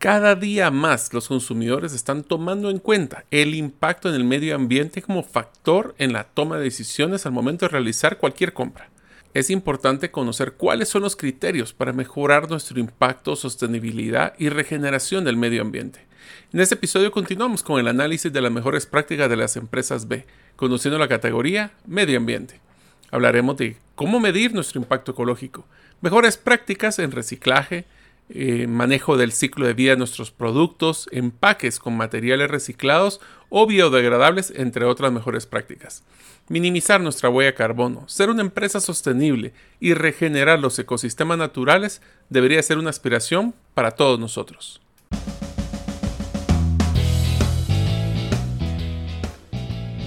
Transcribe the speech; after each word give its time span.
Cada 0.00 0.34
día 0.34 0.70
más 0.70 1.12
los 1.12 1.28
consumidores 1.28 1.92
están 1.92 2.24
tomando 2.24 2.70
en 2.70 2.78
cuenta 2.78 3.26
el 3.30 3.54
impacto 3.54 4.08
en 4.08 4.14
el 4.14 4.24
medio 4.24 4.54
ambiente 4.54 5.02
como 5.02 5.22
factor 5.22 5.94
en 5.98 6.14
la 6.14 6.24
toma 6.24 6.56
de 6.56 6.64
decisiones 6.64 7.26
al 7.26 7.32
momento 7.32 7.66
de 7.66 7.72
realizar 7.72 8.16
cualquier 8.16 8.54
compra. 8.54 8.88
Es 9.34 9.50
importante 9.50 10.10
conocer 10.10 10.52
cuáles 10.52 10.88
son 10.88 11.02
los 11.02 11.16
criterios 11.16 11.74
para 11.74 11.92
mejorar 11.92 12.48
nuestro 12.48 12.80
impacto, 12.80 13.36
sostenibilidad 13.36 14.32
y 14.38 14.48
regeneración 14.48 15.22
del 15.22 15.36
medio 15.36 15.60
ambiente. 15.60 16.06
En 16.50 16.60
este 16.60 16.76
episodio 16.76 17.12
continuamos 17.12 17.62
con 17.62 17.78
el 17.78 17.86
análisis 17.86 18.32
de 18.32 18.40
las 18.40 18.50
mejores 18.50 18.86
prácticas 18.86 19.28
de 19.28 19.36
las 19.36 19.54
empresas 19.56 20.08
B, 20.08 20.24
conociendo 20.56 20.98
la 20.98 21.08
categoría 21.08 21.72
medio 21.86 22.16
ambiente. 22.16 22.58
Hablaremos 23.10 23.58
de 23.58 23.76
cómo 23.96 24.18
medir 24.18 24.54
nuestro 24.54 24.80
impacto 24.80 25.12
ecológico, 25.12 25.66
mejores 26.00 26.38
prácticas 26.38 26.98
en 26.98 27.10
reciclaje, 27.10 27.84
eh, 28.32 28.68
manejo 28.68 29.16
del 29.16 29.32
ciclo 29.32 29.66
de 29.66 29.74
vida 29.74 29.90
de 29.92 29.96
nuestros 29.96 30.30
productos, 30.30 31.08
empaques 31.10 31.80
con 31.80 31.96
materiales 31.96 32.48
reciclados 32.48 33.20
o 33.48 33.66
biodegradables, 33.66 34.52
entre 34.54 34.84
otras 34.84 35.10
mejores 35.10 35.46
prácticas. 35.46 36.04
Minimizar 36.48 37.00
nuestra 37.00 37.28
huella 37.28 37.50
de 37.50 37.56
carbono, 37.56 38.08
ser 38.08 38.30
una 38.30 38.42
empresa 38.42 38.80
sostenible 38.80 39.52
y 39.80 39.94
regenerar 39.94 40.60
los 40.60 40.78
ecosistemas 40.78 41.38
naturales 41.38 42.02
debería 42.28 42.62
ser 42.62 42.78
una 42.78 42.90
aspiración 42.90 43.52
para 43.74 43.90
todos 43.90 44.20
nosotros. 44.20 44.80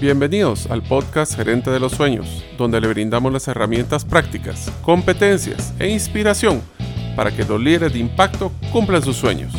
Bienvenidos 0.00 0.66
al 0.70 0.82
podcast 0.82 1.34
Gerente 1.34 1.70
de 1.70 1.80
los 1.80 1.92
Sueños, 1.92 2.44
donde 2.58 2.80
le 2.80 2.88
brindamos 2.88 3.32
las 3.32 3.48
herramientas 3.48 4.04
prácticas, 4.04 4.70
competencias 4.82 5.72
e 5.78 5.88
inspiración 5.88 6.62
para 7.16 7.34
que 7.34 7.44
los 7.44 7.60
líderes 7.60 7.92
de 7.92 7.98
impacto 7.98 8.52
cumplan 8.72 9.02
sus 9.02 9.16
sueños. 9.16 9.52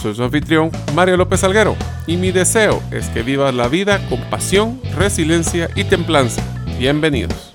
Soy 0.00 0.14
su 0.14 0.22
anfitrión, 0.22 0.70
Mario 0.94 1.16
López 1.16 1.42
Alguero, 1.44 1.76
y 2.06 2.16
mi 2.16 2.30
deseo 2.30 2.82
es 2.90 3.08
que 3.08 3.22
vivas 3.22 3.54
la 3.54 3.68
vida 3.68 4.06
con 4.08 4.20
pasión, 4.30 4.80
resiliencia 4.96 5.70
y 5.74 5.84
templanza. 5.84 6.42
Bienvenidos. 6.78 7.54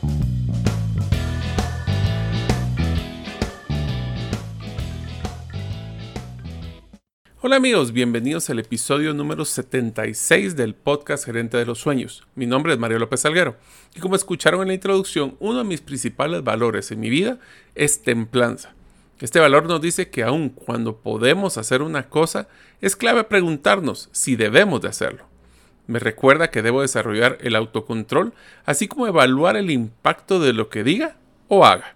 Hola 7.42 7.56
amigos, 7.56 7.94
bienvenidos 7.94 8.50
al 8.50 8.60
episodio 8.60 9.14
número 9.14 9.46
76 9.46 10.58
del 10.58 10.76
podcast 10.76 11.26
Gerente 11.26 11.56
de 11.58 11.66
los 11.66 11.80
Sueños. 11.80 12.28
Mi 12.36 12.46
nombre 12.46 12.74
es 12.74 12.80
Mario 12.80 13.00
López 13.00 13.26
Alguero 13.26 13.56
y 13.96 14.02
como 14.02 14.16
escucharon 14.16 14.62
en 14.62 14.68
la 14.68 14.74
introducción, 14.74 15.38
uno 15.40 15.60
de 15.60 15.64
mis 15.64 15.80
principales 15.80 16.44
valores 16.44 16.92
en 16.92 17.00
mi 17.00 17.10
vida 17.10 17.40
es 17.76 18.04
templanza. 18.04 18.76
Este 19.20 19.40
valor 19.40 19.66
nos 19.66 19.82
dice 19.82 20.10
que 20.10 20.24
aun 20.24 20.50
cuando 20.50 20.98
podemos 20.98 21.58
hacer 21.58 21.82
una 21.82 22.10
cosa, 22.10 22.48
es 22.82 22.96
clave 22.96 23.26
preguntarnos 23.26 24.10
si 24.12 24.36
debemos 24.36 24.82
de 24.82 24.88
hacerlo. 24.88 25.26
Me 25.88 26.00
recuerda 26.00 26.52
que 26.52 26.62
debo 26.62 26.82
desarrollar 26.82 27.38
el 27.42 27.56
autocontrol, 27.56 28.34
así 28.66 28.88
como 28.88 29.08
evaluar 29.08 29.58
el 29.58 29.72
impacto 29.72 30.40
de 30.40 30.54
lo 30.54 30.70
que 30.70 30.84
diga 30.84 31.18
o 31.48 31.66
haga. 31.66 31.96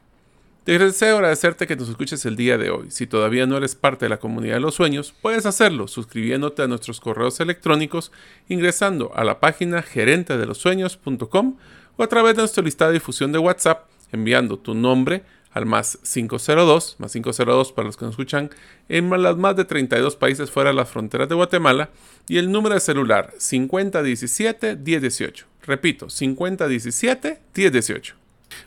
Te 0.64 0.80
deseo 0.80 1.18
agradecerte 1.18 1.68
que 1.68 1.76
nos 1.76 1.90
escuches 1.90 2.26
el 2.26 2.36
día 2.36 2.58
de 2.58 2.70
hoy. 2.70 2.90
Si 2.90 3.06
todavía 3.06 3.46
no 3.46 3.58
eres 3.58 3.76
parte 3.76 4.06
de 4.06 4.10
la 4.10 4.20
comunidad 4.20 4.56
de 4.56 4.62
los 4.62 4.76
sueños, 4.76 5.14
puedes 5.22 5.46
hacerlo 5.46 5.88
suscribiéndote 5.88 6.62
a 6.62 6.68
nuestros 6.68 7.00
correos 7.02 7.40
electrónicos, 7.40 8.12
ingresando 8.48 9.12
a 9.14 9.24
la 9.26 9.40
página 9.40 9.82
gerentedelosueños.com 9.82 11.58
o 11.98 12.04
a 12.04 12.08
través 12.08 12.36
de 12.36 12.42
nuestro 12.42 12.64
listado 12.64 12.92
de 12.92 13.00
difusión 13.00 13.32
de 13.32 13.40
WhatsApp, 13.40 13.90
enviando 14.12 14.58
tu 14.58 14.74
nombre 14.74 15.24
al 15.54 15.66
más 15.66 16.00
502, 16.04 16.96
más 17.00 17.14
502 17.14 17.72
para 17.72 17.86
los 17.86 17.98
que 17.98 18.06
nos 18.06 18.14
escuchan 18.14 18.50
en 18.90 19.10
las 19.22 19.38
más 19.38 19.56
de 19.56 19.66
32 19.66 20.16
países 20.16 20.52
fuera 20.52 20.72
de 20.72 20.76
las 20.76 20.90
fronteras 20.90 21.30
de 21.30 21.36
Guatemala 21.36 21.90
y 22.28 22.38
el 22.38 22.52
número 22.52 22.76
de 22.76 22.82
celular 22.82 23.34
5017-1018. 23.38 25.46
Repito, 25.62 26.08
5017-1018. 26.08 28.14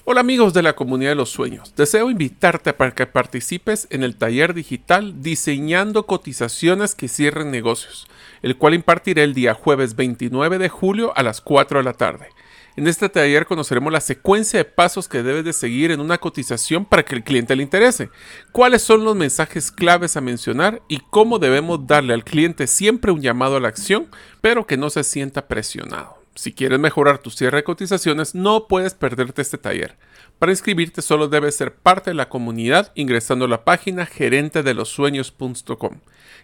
Hola 0.05 0.21
amigos 0.21 0.55
de 0.55 0.63
la 0.63 0.75
comunidad 0.75 1.11
de 1.11 1.17
los 1.17 1.31
sueños, 1.31 1.75
deseo 1.77 2.11
invitarte 2.11 2.73
para 2.73 2.93
que 2.93 3.07
participes 3.07 3.87
en 3.91 4.03
el 4.03 4.17
taller 4.17 4.55
digital 4.55 5.23
Diseñando 5.23 6.07
cotizaciones 6.07 6.95
que 6.95 7.09
cierren 7.09 7.51
negocios, 7.51 8.07
el 8.43 8.57
cual 8.57 8.75
impartiré 8.75 9.23
el 9.23 9.35
día 9.35 9.55
jueves 9.55 9.97
29 9.97 10.59
de 10.59 10.69
julio 10.69 11.13
a 11.17 11.23
las 11.23 11.41
4 11.41 11.79
de 11.79 11.85
la 11.85 11.93
tarde. 11.93 12.29
En 12.77 12.87
este 12.87 13.09
taller 13.09 13.47
conoceremos 13.47 13.91
la 13.91 14.03
secuencia 14.03 14.59
de 14.59 14.67
pasos 14.67 15.09
que 15.09 15.23
debes 15.23 15.47
de 15.47 15.55
seguir 15.55 15.91
en 15.91 16.01
una 16.01 16.19
cotización 16.19 16.85
para 16.85 17.07
que 17.07 17.15
el 17.15 17.25
cliente 17.25 17.57
le 17.57 17.63
interese, 17.63 18.11
cuáles 18.53 18.83
son 18.83 19.03
los 19.03 19.17
mensajes 19.17 19.73
claves 19.73 20.15
a 20.15 20.21
mencionar 20.21 20.83
y 20.87 20.99
cómo 20.99 21.39
debemos 21.39 21.87
darle 21.87 22.13
al 22.13 22.23
cliente 22.23 22.67
siempre 22.67 23.13
un 23.13 23.23
llamado 23.23 23.57
a 23.57 23.61
la 23.61 23.69
acción, 23.69 24.09
pero 24.43 24.67
que 24.67 24.77
no 24.77 24.91
se 24.91 25.05
sienta 25.05 25.49
presionado. 25.49 26.19
Si 26.35 26.53
quieres 26.53 26.79
mejorar 26.79 27.17
tu 27.17 27.31
cierre 27.31 27.57
de 27.57 27.65
cotizaciones, 27.65 28.35
no 28.35 28.67
puedes 28.69 28.93
perderte 28.93 29.41
este 29.41 29.57
taller. 29.57 29.97
Para 30.39 30.53
inscribirte 30.53 31.01
solo 31.01 31.29
debes 31.29 31.57
ser 31.57 31.77
parte 31.77 32.11
de 32.11 32.15
la 32.15 32.29
comunidad 32.29 32.93
ingresando 32.95 33.47
a 33.47 33.49
la 33.49 33.65
página 33.65 34.05
gerentedelosueños.com. 34.05 36.01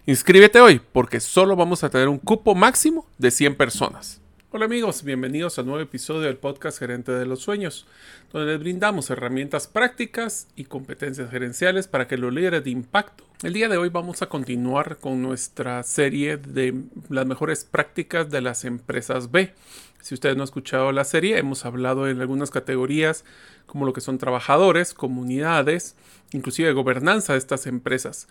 Inscríbete 0.07 0.61
hoy 0.61 0.81
porque 0.91 1.19
solo 1.19 1.55
vamos 1.55 1.83
a 1.83 1.91
tener 1.91 2.07
un 2.07 2.17
cupo 2.17 2.55
máximo 2.55 3.07
de 3.19 3.29
100 3.29 3.53
personas. 3.55 4.22
Hola 4.55 4.65
amigos, 4.65 5.03
bienvenidos 5.03 5.57
a 5.57 5.61
un 5.61 5.69
nuevo 5.69 5.81
episodio 5.81 6.27
del 6.27 6.37
podcast 6.37 6.77
Gerente 6.77 7.11
de 7.11 7.25
los 7.25 7.39
Sueños, 7.39 7.87
donde 8.31 8.51
les 8.51 8.59
brindamos 8.59 9.09
herramientas 9.09 9.65
prácticas 9.65 10.47
y 10.55 10.65
competencias 10.65 11.31
gerenciales 11.31 11.87
para 11.87 12.07
que 12.07 12.17
los 12.17 12.31
líderes 12.31 12.63
de 12.63 12.69
impacto. 12.69 13.23
El 13.41 13.53
día 13.53 13.67
de 13.67 13.77
hoy 13.77 13.89
vamos 13.89 14.21
a 14.21 14.29
continuar 14.29 14.97
con 14.99 15.23
nuestra 15.23 15.81
serie 15.81 16.37
de 16.37 16.83
las 17.09 17.25
mejores 17.25 17.65
prácticas 17.65 18.29
de 18.29 18.41
las 18.41 18.63
empresas 18.63 19.31
B. 19.31 19.55
Si 20.03 20.13
ustedes 20.13 20.35
no 20.35 20.43
han 20.43 20.49
escuchado 20.49 20.91
la 20.91 21.03
serie, 21.03 21.39
hemos 21.39 21.65
hablado 21.65 22.07
en 22.07 22.21
algunas 22.21 22.51
categorías 22.51 23.25
como 23.65 23.87
lo 23.87 23.93
que 23.93 24.01
son 24.01 24.19
trabajadores, 24.19 24.93
comunidades, 24.93 25.95
inclusive 26.31 26.73
gobernanza 26.73 27.33
de 27.33 27.39
estas 27.39 27.65
empresas. 27.65 28.27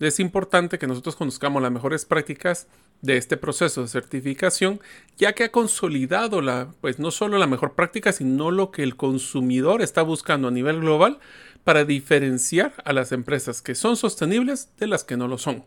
Es 0.00 0.18
importante 0.18 0.78
que 0.78 0.86
nosotros 0.86 1.14
conozcamos 1.14 1.60
las 1.60 1.70
mejores 1.70 2.06
prácticas 2.06 2.66
de 3.02 3.18
este 3.18 3.36
proceso 3.36 3.82
de 3.82 3.88
certificación, 3.88 4.80
ya 5.18 5.34
que 5.34 5.44
ha 5.44 5.52
consolidado 5.52 6.40
la, 6.40 6.68
pues 6.80 6.98
no 6.98 7.10
solo 7.10 7.36
la 7.36 7.46
mejor 7.46 7.74
práctica, 7.74 8.10
sino 8.10 8.50
lo 8.50 8.70
que 8.70 8.82
el 8.82 8.96
consumidor 8.96 9.82
está 9.82 10.00
buscando 10.00 10.48
a 10.48 10.52
nivel 10.52 10.80
global 10.80 11.18
para 11.64 11.84
diferenciar 11.84 12.72
a 12.86 12.94
las 12.94 13.12
empresas 13.12 13.60
que 13.60 13.74
son 13.74 13.96
sostenibles 13.96 14.70
de 14.78 14.86
las 14.86 15.04
que 15.04 15.18
no 15.18 15.28
lo 15.28 15.36
son. 15.36 15.64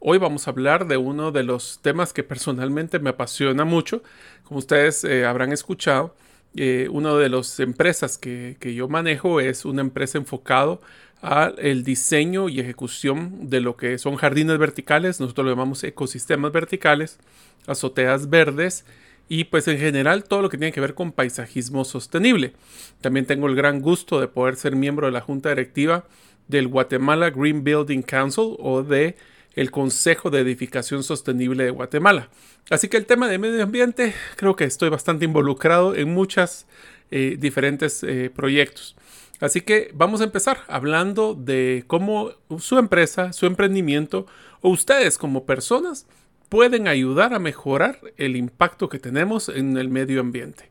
Hoy 0.00 0.18
vamos 0.18 0.48
a 0.48 0.50
hablar 0.50 0.88
de 0.88 0.96
uno 0.96 1.30
de 1.30 1.44
los 1.44 1.78
temas 1.80 2.12
que 2.12 2.24
personalmente 2.24 2.98
me 2.98 3.10
apasiona 3.10 3.64
mucho. 3.64 4.02
Como 4.42 4.58
ustedes 4.58 5.04
eh, 5.04 5.26
habrán 5.26 5.52
escuchado, 5.52 6.16
eh, 6.56 6.88
una 6.90 7.14
de 7.14 7.28
las 7.28 7.60
empresas 7.60 8.18
que, 8.18 8.56
que, 8.58 8.74
yo 8.74 8.88
manejo 8.88 9.40
es 9.40 9.64
una 9.64 9.82
empresa 9.82 10.18
enfocado 10.18 10.80
al 11.22 11.84
diseño 11.84 12.48
y 12.48 12.60
ejecución 12.60 13.50
de 13.50 13.60
lo 13.60 13.76
que 13.76 13.98
son 13.98 14.16
jardines 14.16 14.58
verticales, 14.58 15.20
nosotros 15.20 15.44
lo 15.44 15.52
llamamos 15.52 15.84
ecosistemas 15.84 16.50
verticales, 16.50 17.18
azoteas 17.66 18.30
verdes 18.30 18.86
y 19.28 19.44
pues 19.44 19.68
en 19.68 19.78
general 19.78 20.24
todo 20.24 20.42
lo 20.42 20.48
que 20.48 20.58
tiene 20.58 20.72
que 20.72 20.80
ver 20.80 20.94
con 20.94 21.12
paisajismo 21.12 21.84
sostenible. 21.84 22.52
También 23.00 23.26
tengo 23.26 23.46
el 23.46 23.54
gran 23.54 23.80
gusto 23.80 24.20
de 24.20 24.26
poder 24.28 24.56
ser 24.56 24.74
miembro 24.74 25.06
de 25.06 25.12
la 25.12 25.20
junta 25.20 25.50
directiva 25.50 26.04
del 26.48 26.66
Guatemala 26.66 27.30
Green 27.30 27.62
Building 27.62 28.02
Council 28.02 28.56
o 28.58 28.82
de 28.82 29.16
el 29.60 29.70
Consejo 29.70 30.30
de 30.30 30.40
Edificación 30.40 31.02
Sostenible 31.02 31.64
de 31.64 31.70
Guatemala. 31.70 32.30
Así 32.70 32.88
que 32.88 32.96
el 32.96 33.04
tema 33.04 33.28
de 33.28 33.36
medio 33.36 33.62
ambiente 33.62 34.14
creo 34.36 34.56
que 34.56 34.64
estoy 34.64 34.88
bastante 34.88 35.26
involucrado 35.26 35.94
en 35.94 36.14
muchos 36.14 36.64
eh, 37.10 37.36
diferentes 37.38 38.02
eh, 38.02 38.30
proyectos. 38.34 38.96
Así 39.38 39.60
que 39.60 39.90
vamos 39.92 40.22
a 40.22 40.24
empezar 40.24 40.60
hablando 40.66 41.34
de 41.34 41.84
cómo 41.86 42.30
su 42.58 42.78
empresa, 42.78 43.34
su 43.34 43.44
emprendimiento 43.44 44.26
o 44.62 44.70
ustedes 44.70 45.18
como 45.18 45.44
personas 45.44 46.06
pueden 46.48 46.88
ayudar 46.88 47.34
a 47.34 47.38
mejorar 47.38 48.00
el 48.16 48.36
impacto 48.36 48.88
que 48.88 48.98
tenemos 48.98 49.50
en 49.50 49.76
el 49.76 49.90
medio 49.90 50.22
ambiente. 50.22 50.70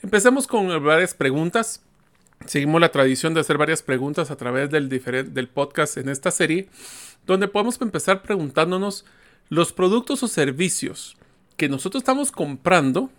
Empecemos 0.00 0.46
con 0.46 0.68
varias 0.84 1.14
preguntas. 1.14 1.82
Seguimos 2.46 2.80
la 2.80 2.92
tradición 2.92 3.34
de 3.34 3.40
hacer 3.40 3.58
varias 3.58 3.82
preguntas 3.82 4.30
a 4.30 4.36
través 4.36 4.70
del, 4.70 4.88
del 4.88 5.48
podcast 5.48 5.96
en 5.96 6.08
esta 6.08 6.30
serie, 6.30 6.68
donde 7.26 7.48
podemos 7.48 7.80
empezar 7.80 8.22
preguntándonos 8.22 9.04
los 9.48 9.72
productos 9.72 10.22
o 10.22 10.28
servicios 10.28 11.16
que 11.56 11.68
nosotros 11.68 12.02
estamos 12.02 12.32
comprando 12.32 13.10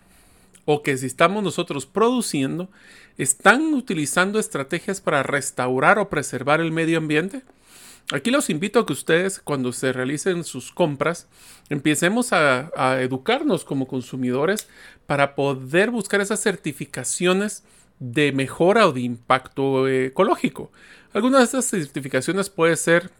o 0.64 0.82
que 0.82 0.96
si 0.96 1.06
estamos 1.06 1.42
nosotros 1.42 1.86
produciendo, 1.86 2.70
¿están 3.18 3.74
utilizando 3.74 4.38
estrategias 4.38 5.00
para 5.00 5.22
restaurar 5.22 5.98
o 5.98 6.08
preservar 6.08 6.60
el 6.60 6.72
medio 6.72 6.98
ambiente? 6.98 7.42
Aquí 8.12 8.30
los 8.30 8.50
invito 8.50 8.80
a 8.80 8.86
que 8.86 8.92
ustedes 8.92 9.40
cuando 9.40 9.72
se 9.72 9.92
realicen 9.92 10.44
sus 10.44 10.72
compras 10.72 11.26
empecemos 11.70 12.32
a, 12.32 13.00
educarnos 13.00 13.64
como 13.64 13.86
consumidores 13.86 14.68
para 15.06 15.34
poder 15.34 15.90
buscar 15.90 16.20
esas 16.20 16.40
certificaciones 16.40 17.64
de 18.00 18.32
mejora 18.32 18.86
o 18.86 18.92
de 18.92 19.00
impacto 19.00 19.88
ecológico. 19.88 20.70
Algunas 21.14 21.40
de 21.40 21.44
estas 21.44 21.64
certificaciones 21.66 22.50
puede 22.50 22.76
ser 22.76 23.10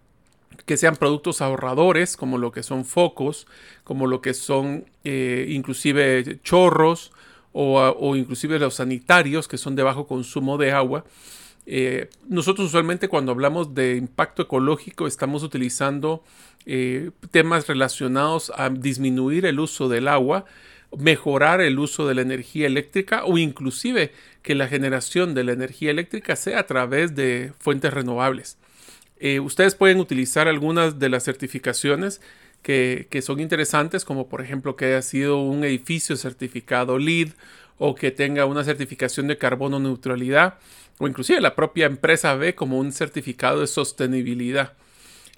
que 0.67 0.77
sean 0.77 0.97
productos 0.97 1.41
ahorradores, 1.41 2.17
como 2.17 2.39
lo 2.39 2.53
que 2.53 2.63
son 2.63 2.85
focos, 2.85 3.47
como 3.85 4.07
lo 4.07 4.21
que 4.21 4.35
son 4.35 4.85
eh, 5.05 5.47
inclusive 5.51 6.41
chorros 6.43 7.13
o, 7.53 8.17
inclusive 8.17 8.59
los 8.59 8.75
sanitarios, 8.75 9.47
que 9.47 9.59
son 9.59 9.77
de 9.77 9.85
bajo 9.85 10.07
consumo 10.07 10.59
de 10.59 10.73
agua. 10.73 11.05
Eh, 11.67 12.11
nosotros 12.29 12.69
usualmente 12.69 13.09
cuando 13.09 13.33
hablamos 13.33 13.75
de 13.75 13.97
impacto 13.97 14.43
ecológico 14.43 15.07
estamos 15.07 15.43
utilizando 15.43 16.23
eh, 16.67 17.11
temas 17.31 17.67
relacionados 17.67 18.53
a 18.57 18.69
disminuir 18.69 19.47
el 19.47 19.61
uso 19.61 19.89
del 19.89 20.09
agua, 20.09 20.45
mejorar 20.99 21.61
el 21.61 21.79
uso 21.79 22.07
de 22.07 22.15
la 22.15 22.23
energía 22.23 22.67
eléctrica 22.67 23.25
o 23.25 23.39
inclusive 23.39 24.13
que 24.43 24.55
la 24.55 24.69
generación 24.69 25.35
de 25.35 25.45
la 25.45 25.53
energía 25.53 25.91
eléctrica 25.91 26.37
sea 26.37 26.61
a 26.61 26.67
través 26.67 27.15
de 27.15 27.53
fuentes 27.59 27.95
renovables. 27.95 28.59
Eh, 29.19 29.41
ustedes 29.41 29.75
pueden 29.75 30.01
utilizar 30.01 30.49
algunas 30.49 30.99
de 30.99 31.09
las 31.09 31.25
certificaciones 31.25 32.21
que, 32.63 33.21
son 33.23 33.41
interesantes, 33.41 34.05
como 34.05 34.29
por 34.29 34.41
ejemplo 34.41 34.75
que 34.75 34.87
haya 34.87 35.03
sido 35.03 35.39
un 35.43 35.65
edificio 35.65 36.17
certificado 36.17 36.99
LEED 36.99 37.29
o 37.79 37.95
que 37.95 38.11
tenga 38.11 38.47
una 38.47 38.65
certificación 38.65 39.27
de 39.29 39.37
carbono 39.37 39.79
neutralidad 39.79 40.55
o 40.99 41.07
inclusive 41.07 41.41
la 41.41 41.55
propia 41.55 41.87
empresa 41.87 42.35
ve 42.37 42.55
como 42.55 42.79
un 42.79 42.93
certificado 42.93 43.61
de 43.61 43.67
sostenibilidad. 43.67 44.73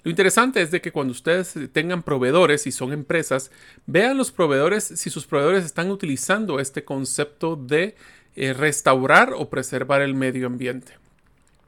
Lo 0.03 0.11
interesante 0.11 0.61
es 0.61 0.71
de 0.71 0.79
que 0.79 0.93
cuando 0.93 1.11
ustedes 1.11 1.53
tengan 1.73 2.01
proveedores 2.01 2.65
y 2.65 2.71
son 2.71 2.93
empresas, 2.93 3.51
vean 3.87 4.17
los 4.17 4.31
proveedores 4.31 4.85
si 4.85 5.09
sus 5.09 5.25
proveedores 5.25 5.65
están 5.65 5.91
utilizando 5.91 6.61
este 6.61 6.85
concepto 6.85 7.57
de 7.57 7.95
eh, 8.35 8.53
restaurar 8.53 9.33
o 9.35 9.49
preservar 9.49 10.01
el 10.01 10.13
medio 10.13 10.47
ambiente. 10.47 10.93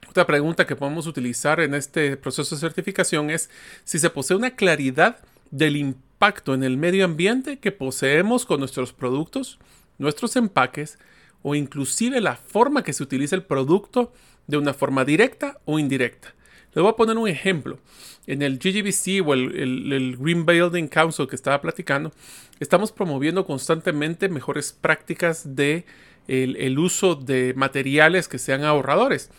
Otra 0.10 0.26
pregunta 0.26 0.66
que 0.66 0.76
podemos 0.76 1.06
utilizar 1.06 1.60
en 1.60 1.76
este 1.76 2.18
proceso 2.18 2.56
de 2.56 2.62
certificación 2.62 3.30
es 3.30 3.52
si 3.84 4.00
se 4.00 4.10
posee 4.10 4.36
una 4.36 4.56
claridad 4.56 5.20
del 5.52 5.78
impacto 5.78 6.56
en 6.56 6.64
el 6.64 6.78
medio 6.78 7.06
ambiente 7.06 7.60
que 7.60 7.72
poseemos 7.72 8.44
con 8.48 8.60
nuestros 8.60 8.92
productos, 8.92 9.60
nuestros 10.00 10.36
empaques 10.36 10.98
o 11.44 11.54
inclusive 11.54 12.22
la 12.22 12.36
forma 12.36 12.84
que 12.84 12.94
se 12.94 13.04
utiliza 13.04 13.36
el 13.36 13.44
producto 13.44 14.12
de 14.48 14.58
una 14.58 14.74
forma 14.74 15.06
directa 15.06 15.60
o 15.66 15.78
indirecta. 15.78 16.34
Les 16.74 16.82
voy 16.82 16.92
a 16.92 16.96
poner 16.96 17.16
un 17.16 17.28
ejemplo. 17.28 17.78
En 18.26 18.42
el 18.42 18.58
GGBC 18.58 19.24
o 19.24 19.36
el, 19.36 20.18
Green 20.20 20.44
Building 20.44 20.88
Council 20.88 21.28
que 21.28 21.36
estaba 21.36 21.62
platicando, 21.62 22.12
estamos 22.60 22.92
promoviendo 22.92 23.46
constantemente 23.46 24.28
mejores 24.28 24.74
prácticas 24.74 25.56
de 25.56 25.86
el, 26.28 26.80
uso 26.80 27.14
de 27.14 27.54
materiales 27.56 28.28
que 28.28 28.40
sean 28.40 28.64
ahorradores. 28.64 29.30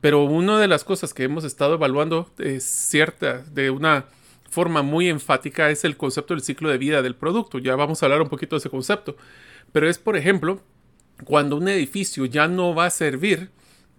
Pero 0.00 0.24
una 0.24 0.60
de 0.60 0.68
las 0.68 0.84
cosas 0.84 1.12
que 1.12 1.24
hemos 1.24 1.44
estado 1.44 1.74
evaluando 1.74 2.30
es 2.38 2.64
cierta, 2.64 3.38
de 3.50 3.70
una 3.70 4.06
forma 4.48 4.82
muy 4.82 5.08
enfática, 5.08 5.70
es 5.70 5.84
el 5.84 5.96
concepto 5.96 6.34
del 6.34 6.42
ciclo 6.42 6.70
de 6.70 6.78
vida 6.78 7.02
del 7.02 7.16
producto. 7.16 7.58
Ya 7.58 7.74
vamos 7.76 8.02
a 8.02 8.06
hablar 8.06 8.22
un 8.22 8.28
poquito 8.28 8.56
de 8.56 8.60
ese 8.60 8.70
concepto. 8.70 9.16
Pero 9.72 9.88
es, 9.88 9.98
por 9.98 10.16
ejemplo, 10.16 10.62
cuando 11.24 11.56
un 11.56 11.68
edificio 11.68 12.24
ya 12.26 12.46
no 12.48 12.74
va 12.74 12.86
a 12.86 12.90
servir, 12.90 13.50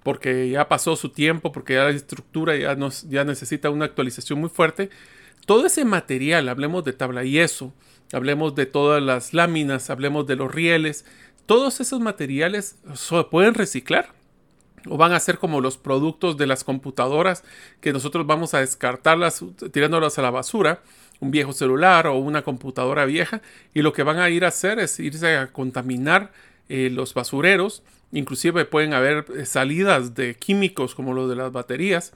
porque 0.03 0.49
ya 0.49 0.69
pasó 0.69 0.95
su 0.95 1.09
tiempo, 1.09 1.51
porque 1.51 1.73
ya 1.73 1.83
la 1.83 1.89
estructura 1.89 2.55
ya, 2.55 2.77
ya 3.09 3.25
necesita 3.25 3.69
una 3.69 3.85
actualización 3.85 4.39
muy 4.39 4.49
fuerte. 4.49 4.89
Todo 5.45 5.65
ese 5.65 5.83
material, 5.83 6.47
hablemos 6.47 6.83
de 6.85 6.93
tabla 6.93 7.25
y 7.25 7.31
yeso, 7.31 7.73
hablemos 8.13 8.55
de 8.55 8.65
todas 8.65 9.03
las 9.03 9.33
láminas, 9.33 9.89
hablemos 9.89 10.25
de 10.27 10.37
los 10.37 10.53
rieles, 10.53 11.05
todos 11.45 11.79
esos 11.81 11.99
materiales 11.99 12.77
se 12.93 13.23
pueden 13.25 13.53
reciclar 13.53 14.18
o 14.87 14.97
van 14.97 15.13
a 15.13 15.19
ser 15.19 15.37
como 15.37 15.61
los 15.61 15.77
productos 15.77 16.37
de 16.37 16.47
las 16.47 16.63
computadoras 16.63 17.43
que 17.81 17.93
nosotros 17.93 18.25
vamos 18.25 18.53
a 18.53 18.59
descartarlas 18.59 19.43
tirándolas 19.71 20.19
a 20.19 20.21
la 20.21 20.31
basura, 20.31 20.81
un 21.19 21.31
viejo 21.31 21.53
celular 21.53 22.07
o 22.07 22.17
una 22.17 22.43
computadora 22.43 23.05
vieja 23.05 23.41
y 23.73 23.81
lo 23.81 23.93
que 23.93 24.03
van 24.03 24.19
a 24.19 24.29
ir 24.29 24.45
a 24.45 24.49
hacer 24.49 24.79
es 24.79 24.99
irse 24.99 25.35
a 25.35 25.47
contaminar 25.47 26.31
eh, 26.69 26.89
los 26.91 27.13
basureros 27.13 27.83
Inclusive 28.11 28.65
pueden 28.65 28.93
haber 28.93 29.25
eh, 29.37 29.45
salidas 29.45 30.15
de 30.15 30.35
químicos 30.35 30.95
como 30.95 31.13
lo 31.13 31.27
de 31.27 31.35
las 31.35 31.51
baterías 31.51 32.11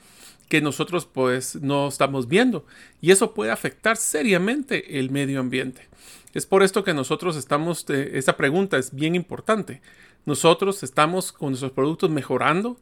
que 0.50 0.62
nosotros 0.62 1.06
pues 1.06 1.56
no 1.56 1.88
estamos 1.88 2.27
viendo 2.27 2.65
y 3.01 3.12
eso 3.12 3.33
puede 3.33 3.51
afectar 3.51 3.98
seriamente 3.98 5.00
el 5.00 5.10
medio 5.10 5.39
ambiente. 5.39 5.88
Es 6.33 6.45
por 6.45 6.63
esto 6.63 6.83
que 6.83 6.94
nosotros 6.94 7.35
estamos, 7.35 7.85
eh, 7.89 8.12
esta 8.13 8.38
pregunta 8.38 8.77
es 8.77 8.94
bien 8.94 9.15
importante. 9.15 9.81
Nosotros 10.25 10.83
estamos 10.83 11.31
con 11.31 11.50
nuestros 11.50 11.71
productos 11.71 12.09
mejorando 12.09 12.77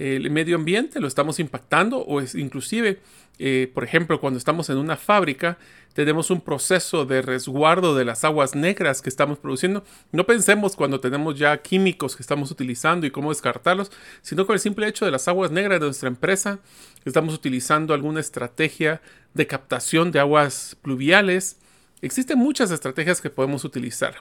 el 0.00 0.30
medio 0.30 0.56
ambiente, 0.56 0.98
lo 0.98 1.06
estamos 1.06 1.38
impactando 1.40 1.98
o 1.98 2.22
es 2.22 2.34
inclusive, 2.34 3.00
eh, 3.38 3.70
por 3.74 3.84
ejemplo, 3.84 4.18
cuando 4.18 4.38
estamos 4.38 4.70
en 4.70 4.78
una 4.78 4.96
fábrica, 4.96 5.58
tenemos 5.92 6.30
un 6.30 6.40
proceso 6.40 7.04
de 7.04 7.20
resguardo 7.20 7.94
de 7.94 8.06
las 8.06 8.24
aguas 8.24 8.54
negras 8.54 9.02
que 9.02 9.10
estamos 9.10 9.38
produciendo. 9.38 9.84
No 10.10 10.24
pensemos 10.24 10.74
cuando 10.74 11.00
tenemos 11.00 11.38
ya 11.38 11.60
químicos 11.60 12.16
que 12.16 12.22
estamos 12.22 12.50
utilizando 12.50 13.06
y 13.06 13.10
cómo 13.10 13.28
descartarlos, 13.28 13.92
sino 14.22 14.46
con 14.46 14.54
el 14.54 14.60
simple 14.60 14.88
hecho 14.88 15.04
de 15.04 15.10
las 15.10 15.28
aguas 15.28 15.50
negras 15.50 15.80
de 15.80 15.86
nuestra 15.86 16.08
empresa, 16.08 16.60
estamos 17.04 17.34
utilizando 17.34 17.92
alguna 17.92 18.20
estrategia 18.20 19.02
de 19.34 19.46
captación 19.46 20.12
de 20.12 20.20
aguas 20.20 20.78
pluviales. 20.80 21.58
Existen 22.02 22.38
muchas 22.38 22.70
estrategias 22.70 23.20
que 23.20 23.30
podemos 23.30 23.64
utilizar. 23.64 24.16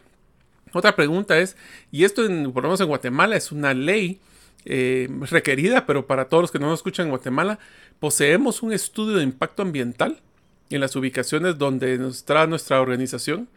Otra 0.74 0.96
pregunta 0.96 1.40
es, 1.40 1.56
y 1.92 2.04
esto 2.04 2.26
en, 2.26 2.52
por 2.52 2.64
lo 2.64 2.70
menos 2.70 2.82
en 2.82 2.88
Guatemala 2.88 3.36
es 3.36 3.52
una 3.52 3.74
ley, 3.74 4.20
eh, 4.66 5.08
requerida, 5.30 5.86
pero 5.86 6.06
para 6.06 6.26
todos 6.26 6.44
los 6.44 6.52
que 6.52 6.60
no 6.60 6.68
nos 6.68 6.80
escuchan 6.80 7.06
en 7.06 7.12
Guatemala, 7.12 7.60
poseemos 8.00 8.62
un 8.62 8.74
estudio 8.74 9.18
de 9.18 9.24
impacto 9.24 9.62
ambiental 9.62 10.22
en 10.70 10.82
las 10.82 10.96
ubicaciones 10.96 11.58
donde 11.58 11.98
nos 11.98 12.26
trae 12.26 12.48
nuestra 12.48 12.82
organización. 12.82 13.48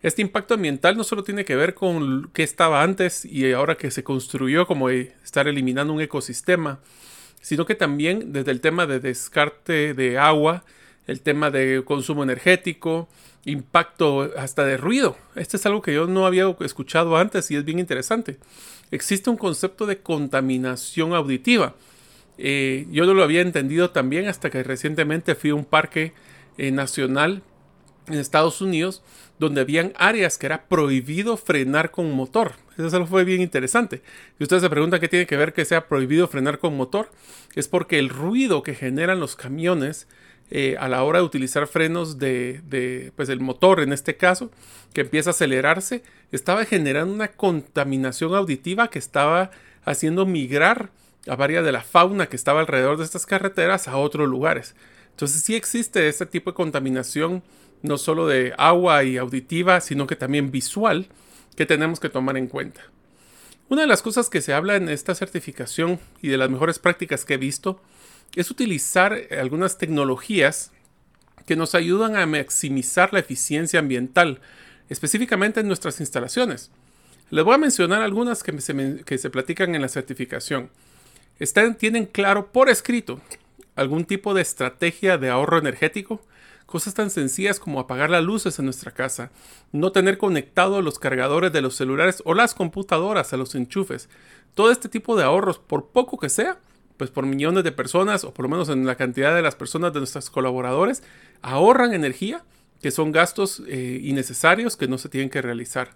Este 0.00 0.22
impacto 0.22 0.54
ambiental 0.54 0.96
no 0.96 1.02
solo 1.02 1.24
tiene 1.24 1.44
que 1.44 1.56
ver 1.56 1.74
con 1.74 2.30
qué 2.32 2.44
estaba 2.44 2.82
antes 2.82 3.24
y 3.24 3.52
ahora 3.52 3.76
que 3.76 3.90
se 3.90 4.04
construyó, 4.04 4.66
como 4.66 4.90
estar 4.90 5.48
eliminando 5.48 5.92
un 5.92 6.00
ecosistema, 6.00 6.78
sino 7.40 7.66
que 7.66 7.74
también 7.74 8.32
desde 8.32 8.52
el 8.52 8.60
tema 8.60 8.86
de 8.86 9.00
descarte 9.00 9.94
de 9.94 10.18
agua, 10.18 10.64
el 11.08 11.22
tema 11.22 11.50
de 11.50 11.82
consumo 11.84 12.22
energético, 12.22 13.08
impacto 13.44 14.30
hasta 14.36 14.64
de 14.64 14.76
ruido. 14.76 15.16
Este 15.34 15.56
es 15.56 15.66
algo 15.66 15.82
que 15.82 15.94
yo 15.94 16.06
no 16.06 16.26
había 16.26 16.54
escuchado 16.60 17.16
antes 17.16 17.50
y 17.50 17.56
es 17.56 17.64
bien 17.64 17.78
interesante. 17.78 18.38
Existe 18.90 19.30
un 19.30 19.38
concepto 19.38 19.86
de 19.86 19.98
contaminación 19.98 21.14
auditiva. 21.14 21.74
Eh, 22.36 22.86
yo 22.90 23.06
no 23.06 23.14
lo 23.14 23.24
había 23.24 23.40
entendido 23.40 23.90
también 23.90 24.28
hasta 24.28 24.50
que 24.50 24.62
recientemente 24.62 25.34
fui 25.34 25.50
a 25.50 25.54
un 25.54 25.64
parque 25.64 26.12
eh, 26.58 26.70
nacional 26.70 27.42
en 28.06 28.14
Estados 28.14 28.60
Unidos 28.60 29.02
donde 29.38 29.60
habían 29.62 29.92
áreas 29.96 30.36
que 30.36 30.46
era 30.46 30.66
prohibido 30.66 31.36
frenar 31.36 31.90
con 31.90 32.12
motor. 32.12 32.52
Eso 32.76 33.06
fue 33.06 33.24
bien 33.24 33.40
interesante. 33.40 34.02
Y 34.38 34.42
ustedes 34.42 34.62
se 34.62 34.70
preguntan 34.70 35.00
qué 35.00 35.08
tiene 35.08 35.26
que 35.26 35.36
ver 35.36 35.52
que 35.52 35.64
sea 35.64 35.88
prohibido 35.88 36.28
frenar 36.28 36.58
con 36.58 36.76
motor. 36.76 37.10
Es 37.54 37.66
porque 37.66 37.98
el 37.98 38.08
ruido 38.08 38.62
que 38.62 38.74
generan 38.74 39.20
los 39.20 39.36
camiones 39.36 40.06
eh, 40.50 40.76
a 40.78 40.88
la 40.88 41.02
hora 41.02 41.18
de 41.18 41.24
utilizar 41.24 41.66
frenos 41.66 42.18
de, 42.18 43.12
pues 43.16 43.28
el 43.28 43.40
motor 43.40 43.80
en 43.80 43.92
este 43.92 44.16
caso, 44.16 44.50
que 44.94 45.02
empieza 45.02 45.30
a 45.30 45.32
acelerarse, 45.32 46.02
estaba 46.32 46.64
generando 46.64 47.12
una 47.12 47.28
contaminación 47.28 48.34
auditiva 48.34 48.88
que 48.88 48.98
estaba 48.98 49.50
haciendo 49.84 50.24
migrar 50.24 50.90
a 51.26 51.36
varias 51.36 51.64
de 51.64 51.72
la 51.72 51.82
fauna 51.82 52.28
que 52.28 52.36
estaba 52.36 52.60
alrededor 52.60 52.96
de 52.96 53.04
estas 53.04 53.26
carreteras 53.26 53.88
a 53.88 53.98
otros 53.98 54.28
lugares. 54.28 54.74
Entonces 55.10 55.42
sí 55.42 55.54
existe 55.54 56.08
este 56.08 56.26
tipo 56.26 56.50
de 56.50 56.54
contaminación, 56.54 57.42
no 57.82 57.98
solo 57.98 58.26
de 58.26 58.54
agua 58.56 59.04
y 59.04 59.18
auditiva, 59.18 59.80
sino 59.80 60.06
que 60.06 60.16
también 60.16 60.50
visual, 60.50 61.08
que 61.56 61.66
tenemos 61.66 62.00
que 62.00 62.08
tomar 62.08 62.36
en 62.36 62.46
cuenta. 62.46 62.80
Una 63.68 63.82
de 63.82 63.88
las 63.88 64.00
cosas 64.00 64.30
que 64.30 64.40
se 64.40 64.54
habla 64.54 64.76
en 64.76 64.88
esta 64.88 65.14
certificación 65.14 66.00
y 66.22 66.28
de 66.28 66.38
las 66.38 66.48
mejores 66.48 66.78
prácticas 66.78 67.26
que 67.26 67.34
he 67.34 67.38
visto 67.38 67.82
es 68.34 68.50
utilizar 68.50 69.20
algunas 69.38 69.78
tecnologías 69.78 70.72
que 71.46 71.56
nos 71.56 71.74
ayudan 71.74 72.16
a 72.16 72.26
maximizar 72.26 73.12
la 73.12 73.20
eficiencia 73.20 73.80
ambiental, 73.80 74.40
específicamente 74.88 75.60
en 75.60 75.66
nuestras 75.66 76.00
instalaciones. 76.00 76.70
Les 77.30 77.44
voy 77.44 77.54
a 77.54 77.58
mencionar 77.58 78.02
algunas 78.02 78.42
que 78.42 79.18
se, 79.18 79.30
platican 79.30 79.74
en 79.74 79.82
la 79.82 79.88
certificación. 79.88 80.70
Están, 81.38 81.76
tienen 81.76 82.06
claro 82.06 82.52
por 82.52 82.68
escrito 82.68 83.20
algún 83.76 84.04
tipo 84.04 84.34
de 84.34 84.42
estrategia 84.42 85.18
de 85.18 85.30
ahorro 85.30 85.58
energético, 85.58 86.20
cosas 86.66 86.94
tan 86.94 87.10
sencillas 87.10 87.60
como 87.60 87.80
apagar 87.80 88.10
las 88.10 88.24
luces 88.24 88.58
en 88.58 88.64
nuestra 88.64 88.92
casa, 88.92 89.30
no 89.72 89.92
tener 89.92 90.18
conectados 90.18 90.84
los 90.84 90.98
cargadores 90.98 91.52
de 91.52 91.62
los 91.62 91.76
celulares 91.76 92.22
o 92.24 92.34
las 92.34 92.54
computadoras 92.54 93.32
a 93.32 93.36
los 93.36 93.54
enchufes. 93.54 94.08
Todo 94.54 94.70
este 94.70 94.88
tipo 94.88 95.16
de 95.16 95.24
ahorros, 95.24 95.58
por 95.58 95.88
poco 95.88 96.18
que 96.18 96.28
sea, 96.28 96.58
pues 96.98 97.10
por 97.10 97.24
millones 97.24 97.64
de 97.64 97.72
personas, 97.72 98.24
o 98.24 98.34
por 98.34 98.44
lo 98.44 98.50
menos 98.50 98.68
en 98.68 98.84
la 98.84 98.96
cantidad 98.96 99.34
de 99.34 99.40
las 99.40 99.54
personas 99.54 99.94
de 99.94 100.00
nuestros 100.00 100.28
colaboradores, 100.28 101.02
ahorran 101.40 101.94
energía, 101.94 102.44
que 102.82 102.90
son 102.90 103.12
gastos 103.12 103.62
eh, 103.66 104.00
innecesarios 104.02 104.76
que 104.76 104.88
no 104.88 104.98
se 104.98 105.08
tienen 105.08 105.30
que 105.30 105.40
realizar. 105.40 105.92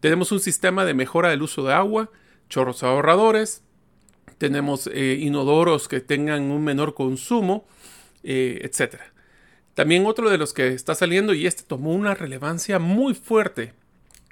Tenemos 0.00 0.30
un 0.30 0.40
sistema 0.40 0.84
de 0.84 0.94
mejora 0.94 1.30
del 1.30 1.42
uso 1.42 1.64
de 1.64 1.72
agua, 1.72 2.10
chorros 2.48 2.82
ahorradores, 2.82 3.62
tenemos 4.38 4.88
eh, 4.92 5.16
inodoros 5.20 5.88
que 5.88 6.00
tengan 6.00 6.42
un 6.50 6.62
menor 6.62 6.94
consumo, 6.94 7.66
eh, 8.22 8.60
etc. 8.62 8.96
También 9.72 10.06
otro 10.06 10.28
de 10.28 10.38
los 10.38 10.52
que 10.52 10.68
está 10.68 10.94
saliendo 10.94 11.32
y 11.34 11.46
este 11.46 11.62
tomó 11.62 11.92
una 11.92 12.14
relevancia 12.14 12.78
muy 12.78 13.14
fuerte 13.14 13.72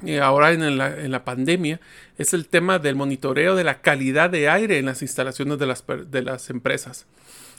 eh, 0.06 0.20
ahora 0.20 0.52
en 0.52 0.78
la, 0.78 0.98
en 0.98 1.10
la, 1.10 1.24
pandemia 1.24 1.80
es 2.18 2.34
el 2.34 2.46
tema 2.46 2.78
del 2.78 2.96
monitoreo 2.96 3.54
de 3.54 3.64
la 3.64 3.80
calidad 3.80 4.30
de 4.30 4.48
aire 4.48 4.78
en 4.78 4.86
las 4.86 5.02
instalaciones 5.02 5.58
de 5.58 5.66
las, 5.66 5.84
de 6.06 6.22
las 6.22 6.50
empresas. 6.50 7.06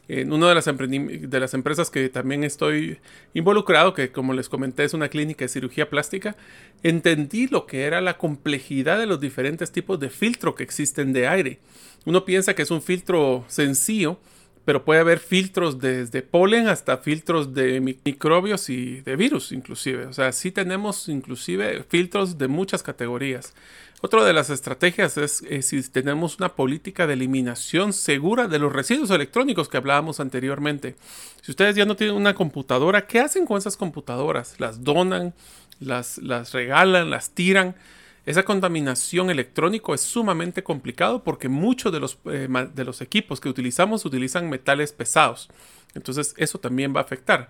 En 0.10 0.34
una 0.34 0.50
de 0.50 0.56
las, 0.56 0.66
de 0.66 1.40
las 1.40 1.54
empresas 1.54 1.90
que 1.90 2.10
también 2.10 2.44
estoy 2.44 2.98
involucrado, 3.34 3.94
que 3.94 4.12
como 4.12 4.34
les 4.34 4.50
comenté 4.50 4.84
es 4.84 4.94
una 4.94 5.08
clínica 5.08 5.46
de 5.46 5.50
cirugía 5.50 5.90
plástica, 5.90 6.36
entendí 6.84 7.48
lo 7.48 7.66
que 7.66 7.84
era 7.84 8.02
la 8.02 8.18
complejidad 8.18 9.00
de 9.00 9.06
los 9.06 9.22
diferentes 9.22 9.72
tipos 9.72 10.02
de 10.02 10.10
filtro 10.10 10.56
que 10.56 10.64
existen 10.64 11.14
de 11.14 11.30
aire. 11.30 11.60
Uno 12.04 12.26
piensa 12.26 12.54
que 12.54 12.64
es 12.64 12.72
un 12.72 12.82
filtro 12.82 13.46
sencillo, 13.48 14.20
pero 14.66 14.86
puede 14.86 15.02
haber 15.02 15.20
filtros 15.20 15.80
desde 15.80 16.22
polen 16.22 16.68
hasta 16.68 16.98
filtros 16.98 17.54
de 17.54 17.82
microbios 17.82 18.70
y 18.70 19.02
de 19.02 19.16
virus 19.16 19.52
inclusive. 19.52 20.06
O 20.06 20.14
sea, 20.14 20.32
sí 20.32 20.52
tenemos 20.52 21.10
inclusive 21.10 21.84
filtros 21.88 22.38
de 22.38 22.48
muchas 22.48 22.84
categorías. 22.84 23.54
Otra 24.02 24.26
de 24.26 24.34
las 24.34 24.50
estrategias 24.50 25.18
es 25.18 25.66
si 25.66 25.82
tenemos 25.84 26.38
una 26.38 26.56
política 26.56 27.08
de 27.08 27.14
eliminación 27.14 27.94
segura 27.94 28.48
de 28.48 28.60
los 28.60 28.74
residuos 28.74 29.12
electrónicos 29.12 29.70
que 29.70 29.78
hablábamos 29.78 30.20
anteriormente. 30.20 30.96
Si 31.42 31.52
ustedes 31.52 31.78
ya 31.78 31.86
no 31.86 31.96
tienen 31.96 32.16
una 32.18 32.34
computadora, 32.34 33.08
¿qué 33.08 33.22
hacen 33.22 33.46
con 33.46 33.58
esas 33.58 33.78
computadoras? 33.78 34.60
¿Las 34.60 34.84
donan? 34.84 35.34
¿Las, 35.80 36.18
las 36.18 36.52
regalan? 36.52 37.10
¿Las 37.10 37.30
tiran? 37.30 37.76
Esa 38.26 38.44
contaminación 38.44 39.30
electrónico 39.30 39.94
es 39.94 40.02
sumamente 40.02 40.64
complicado 40.64 41.24
porque 41.24 41.50
muchos 41.50 41.92
de 41.92 42.00
los, 42.00 42.18
eh, 42.26 42.48
de 42.74 42.84
los 42.86 43.02
equipos 43.02 43.42
que 43.42 43.50
utilizamos 43.50 44.06
utilizan 44.06 44.50
metales 44.50 44.94
pesados. 44.94 45.50
Entonces 45.94 46.34
eso 46.38 46.58
también 46.58 46.96
va 46.96 47.02
a 47.02 47.04
afectar. 47.04 47.50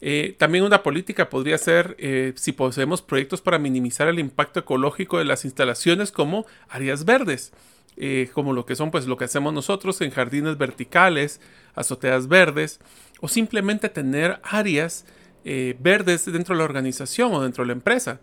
Eh, 0.00 0.36
también 0.38 0.64
una 0.64 0.82
política 0.82 1.30
podría 1.30 1.58
ser 1.58 1.96
eh, 1.98 2.32
si 2.36 2.52
poseemos 2.52 3.02
proyectos 3.02 3.40
para 3.40 3.58
minimizar 3.58 4.06
el 4.06 4.20
impacto 4.20 4.60
ecológico 4.60 5.18
de 5.18 5.24
las 5.24 5.44
instalaciones 5.44 6.12
como 6.12 6.46
áreas 6.68 7.04
verdes, 7.04 7.52
como 8.32 8.52
lo 8.52 8.66
que 8.66 8.74
son 8.74 8.90
pues 8.90 9.06
lo 9.06 9.16
que 9.16 9.24
hacemos 9.24 9.52
nosotros 9.52 10.00
en 10.00 10.10
jardines 10.10 10.58
verticales, 10.58 11.40
azoteas 11.76 12.26
verdes 12.26 12.80
o 13.20 13.28
simplemente 13.28 13.88
tener 13.88 14.40
áreas 14.42 15.04
eh, 15.46 15.76
verdes 15.78 16.24
dentro 16.24 16.54
de 16.54 16.58
la 16.60 16.64
organización 16.64 17.34
o 17.34 17.42
dentro 17.42 17.64
de 17.64 17.68
la 17.68 17.74
empresa. 17.74 18.18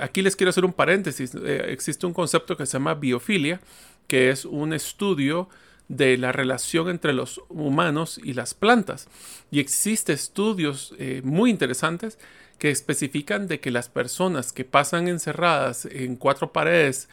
aquí 0.00 0.22
les 0.22 0.34
quiero 0.34 0.48
hacer 0.48 0.64
un 0.64 0.72
paréntesis. 0.72 1.34
Eh, 1.34 1.66
existe 1.68 2.06
un 2.06 2.14
concepto 2.14 2.56
que 2.56 2.64
se 2.64 2.72
llama 2.72 2.94
biofilia, 2.94 3.60
que 4.06 4.30
es 4.30 4.46
un 4.46 4.72
estudio 4.72 5.50
de 5.88 6.16
la 6.16 6.32
relación 6.32 6.88
entre 6.88 7.12
los 7.12 7.42
humanos 7.50 8.18
y 8.22 8.32
las 8.32 8.54
plantas. 8.54 9.08
Y 9.50 9.60
existen 9.60 10.14
estudios 10.14 10.94
eh, 10.98 11.20
muy 11.22 11.50
interesantes 11.50 12.18
que 12.58 12.70
especifican 12.70 13.46
de 13.46 13.60
que 13.60 13.70
las 13.70 13.90
personas 13.90 14.52
que 14.52 14.64
pasan 14.64 15.06
encerradas 15.06 15.84
en 15.84 16.16
cuatro 16.16 16.52
paredes 16.52 17.08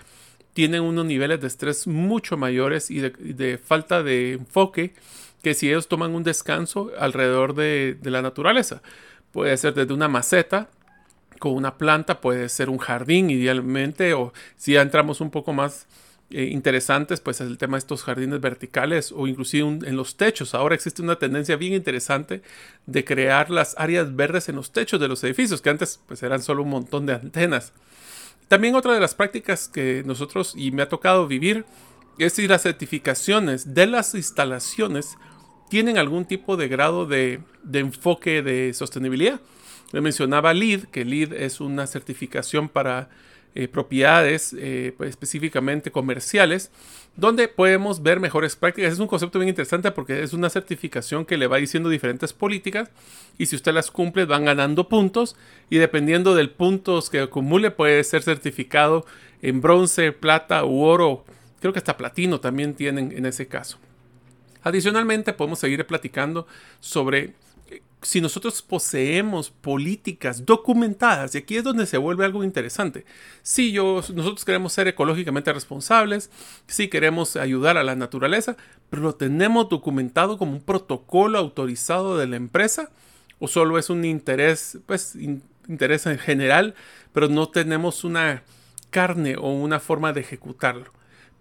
tienen 0.53 0.81
unos 0.81 1.05
niveles 1.05 1.41
de 1.41 1.47
estrés 1.47 1.87
mucho 1.87 2.37
mayores 2.37 2.89
y 2.89 3.01
de, 3.01 3.57
falta 3.57 4.01
de 4.01 4.33
enfoque 4.33 4.93
que 5.43 5.53
si 5.53 5.67
ellos 5.67 5.89
toman 5.89 6.15
un 6.15 6.23
descanso 6.23 6.91
alrededor 6.97 7.53
de 7.53 7.97
la 8.03 8.21
naturaleza. 8.21 8.81
Puede 9.35 9.57
ser 9.57 9.73
desde 9.73 9.93
una 9.93 10.07
maceta 10.07 10.69
con 11.39 11.51
una 11.55 11.77
planta, 11.77 12.21
puede 12.21 12.47
ser 12.47 12.69
un 12.69 12.77
jardín 12.77 13.29
idealmente, 13.29 14.13
o 14.13 14.31
si 14.55 14.71
ya 14.71 14.81
entramos 14.81 15.19
un 15.19 15.29
poco 15.29 15.51
más 15.51 15.87
eh, 16.29 16.45
interesantes, 16.45 17.19
pues 17.19 17.41
es 17.41 17.47
el 17.47 17.57
tema 17.57 17.75
de 17.75 17.79
estos 17.79 18.03
jardines 18.03 18.39
verticales 18.39 19.11
o 19.11 19.27
inclusive 19.27 19.67
en 19.67 19.97
los 19.97 20.15
techos. 20.15 20.55
Ahora 20.55 20.73
existe 20.73 21.01
una 21.01 21.17
tendencia 21.17 21.57
bien 21.57 21.73
interesante 21.73 22.43
de 22.85 23.03
crear 23.03 23.49
las 23.49 23.75
áreas 23.77 24.15
verdes 24.15 24.47
en 24.47 24.55
los 24.55 24.71
techos 24.71 25.01
de 25.01 25.09
los 25.09 25.21
edificios, 25.25 25.61
que 25.61 25.69
antes 25.69 25.99
pues 26.07 26.23
eran 26.23 26.41
solo 26.41 26.63
un 26.63 26.69
montón 26.69 27.05
de 27.05 27.15
antenas. 27.15 27.73
También 28.47 28.73
otra 28.75 28.93
de 28.93 29.01
las 29.01 29.15
prácticas 29.15 29.67
que 29.67 30.03
nosotros 30.05 30.53
y 30.55 30.71
me 30.71 30.81
ha 30.81 30.87
tocado 30.87 31.27
vivir 31.27 31.65
es 32.19 32.31
si 32.31 32.47
las 32.47 32.61
certificaciones 32.61 33.73
de 33.73 33.85
las 33.85 34.15
instalaciones 34.15 35.17
tienen 35.69 35.97
algún 35.97 36.25
tipo 36.25 36.57
de 36.57 36.67
grado 36.67 37.05
de, 37.05 37.41
enfoque 37.73 38.41
de 38.41 38.73
sostenibilidad. 38.73 39.39
Le 39.91 40.01
mencionaba 40.01 40.53
LEED, 40.53 40.85
que 40.85 41.05
LEED 41.05 41.33
es 41.33 41.61
una 41.61 41.87
certificación 41.87 42.69
para 42.69 43.09
eh, 43.57 43.67
propiedades 43.67 44.53
eh, 44.59 44.93
pues, 44.97 45.11
específicamente 45.11 45.91
comerciales, 45.91 46.71
donde 47.15 47.47
podemos 47.47 48.03
ver 48.03 48.19
mejores 48.19 48.55
prácticas. 48.55 48.91
Es 48.91 48.99
un 48.99 49.07
concepto 49.07 49.39
bien 49.39 49.49
interesante 49.49 49.91
porque 49.91 50.23
es 50.23 50.33
una 50.33 50.49
certificación 50.49 51.25
que 51.25 51.37
le 51.37 51.47
va 51.47 51.57
diciendo 51.57 51.89
diferentes 51.89 52.33
políticas 52.33 52.89
y 53.37 53.45
si 53.45 53.55
usted 53.55 53.73
las 53.73 53.91
cumple 53.91 54.25
van 54.25 54.45
ganando 54.45 54.89
puntos 54.89 55.37
y 55.69 55.77
dependiendo 55.77 56.35
del 56.35 56.49
puntos 56.49 57.09
que 57.09 57.21
acumule 57.21 57.71
puede 57.71 58.03
ser 58.03 58.23
certificado 58.23 59.05
en 59.41 59.61
bronce, 59.61 60.11
plata 60.11 60.65
u 60.65 60.81
oro. 60.81 61.23
Creo 61.61 61.71
que 61.71 61.79
hasta 61.79 61.97
platino 61.97 62.41
también 62.41 62.73
tienen 62.73 63.13
en 63.13 63.25
ese 63.25 63.47
caso. 63.47 63.79
Adicionalmente, 64.65 65.31
podemos 65.31 65.59
seguir 65.59 65.85
platicando 65.85 66.47
sobre 66.79 67.35
eh, 67.69 67.83
si 68.01 68.19
nosotros 68.19 68.63
poseemos 68.63 69.51
políticas 69.51 70.43
documentadas, 70.43 71.35
y 71.35 71.37
aquí 71.37 71.55
es 71.57 71.63
donde 71.63 71.85
se 71.85 71.99
vuelve 71.99 72.25
algo 72.25 72.43
interesante. 72.43 73.05
Si 73.43 73.71
yo, 73.71 74.01
nosotros 74.15 74.43
queremos 74.43 74.73
ser 74.73 74.87
ecológicamente 74.87 75.53
responsables, 75.53 76.31
si 76.65 76.87
queremos 76.87 77.35
ayudar 77.35 77.77
a 77.77 77.83
la 77.83 77.95
naturaleza, 77.95 78.57
pero 78.89 79.03
lo 79.03 79.13
tenemos 79.13 79.69
documentado 79.69 80.39
como 80.39 80.53
un 80.53 80.61
protocolo 80.61 81.37
autorizado 81.37 82.17
de 82.17 82.25
la 82.25 82.35
empresa, 82.35 82.89
o 83.37 83.47
solo 83.47 83.77
es 83.77 83.91
un 83.91 84.03
interés, 84.03 84.79
pues, 84.87 85.15
interés 85.67 86.07
en 86.07 86.17
general, 86.17 86.73
pero 87.13 87.27
no 87.27 87.49
tenemos 87.49 88.03
una 88.03 88.41
carne 88.89 89.35
o 89.37 89.51
una 89.51 89.79
forma 89.79 90.11
de 90.11 90.21
ejecutarlo. 90.21 90.91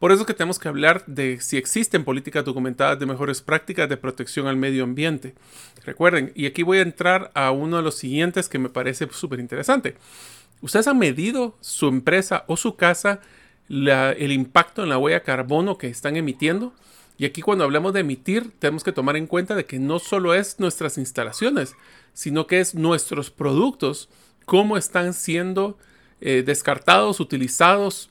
Por 0.04 0.12
eso 0.12 0.26
que 0.26 0.34
tenemos 0.34 0.58
que 0.58 0.68
hablar 0.68 1.02
de 1.06 1.40
si 1.40 1.56
existen 1.56 2.04
políticas 2.04 2.44
documentadas 2.44 2.98
de 2.98 3.06
mejores 3.06 3.40
prácticas 3.40 3.88
de 3.88 3.96
protección 3.96 4.46
al 4.46 4.58
medio 4.58 4.84
ambiente. 4.84 5.34
Recuerden, 5.82 6.30
y 6.34 6.44
aquí 6.44 6.62
voy 6.62 6.76
a 6.76 6.82
entrar 6.82 7.30
a 7.32 7.50
uno 7.52 7.78
de 7.78 7.82
los 7.82 7.94
siguientes 7.94 8.50
que 8.50 8.58
me 8.58 8.68
parece 8.68 9.08
súper 9.12 9.40
interesante. 9.40 9.96
¿Ustedes 10.60 10.88
han 10.88 10.98
medido 10.98 11.56
su 11.62 11.88
empresa 11.88 12.44
o 12.48 12.58
su 12.58 12.76
casa 12.76 13.22
el 13.70 14.30
impacto 14.30 14.82
en 14.82 14.90
la 14.90 14.98
huella 14.98 15.22
carbono 15.22 15.78
que 15.78 15.86
están 15.86 16.18
emitiendo? 16.18 16.74
Y 17.16 17.24
aquí 17.24 17.40
cuando 17.40 17.64
hablamos 17.64 17.94
de 17.94 18.00
emitir, 18.00 18.52
tenemos 18.58 18.84
que 18.84 18.92
tomar 18.92 19.16
en 19.16 19.26
cuenta 19.26 19.54
de 19.54 19.64
que 19.64 19.78
no 19.78 20.00
solo 20.00 20.34
es 20.34 20.60
nuestras 20.60 20.98
instalaciones, 20.98 21.76
sino 22.12 22.46
que 22.46 22.60
es 22.60 22.74
nuestros 22.74 23.30
productos, 23.30 24.10
cómo 24.44 24.76
están 24.76 25.14
siendo 25.14 25.78
eh, 26.20 26.42
descartados, 26.44 27.20
utilizados, 27.20 28.10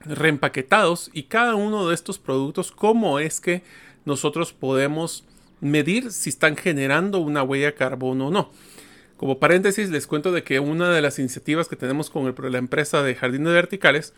reempaquetados 0.00 1.10
y 1.12 1.24
cada 1.24 1.54
uno 1.54 1.88
de 1.88 1.94
estos 1.94 2.18
productos, 2.18 2.72
cómo 2.72 3.18
es 3.18 3.40
que 3.40 3.62
nosotros 4.04 4.52
podemos 4.52 5.24
medir 5.60 6.12
si 6.12 6.30
están 6.30 6.56
generando 6.56 7.18
una 7.18 7.42
huella 7.42 7.66
de 7.66 7.74
carbono 7.74 8.28
o 8.28 8.30
no. 8.30 8.50
Como 9.16 9.38
paréntesis, 9.38 9.90
les 9.90 10.06
cuento 10.06 10.30
de 10.30 10.44
que 10.44 10.60
una 10.60 10.90
de 10.90 11.02
las 11.02 11.18
iniciativas 11.18 11.68
que 11.68 11.76
tenemos 11.76 12.08
con 12.08 12.34
la 12.52 12.58
empresa 12.58 13.02
de 13.02 13.16
jardines 13.16 13.52
verticales 13.52 14.14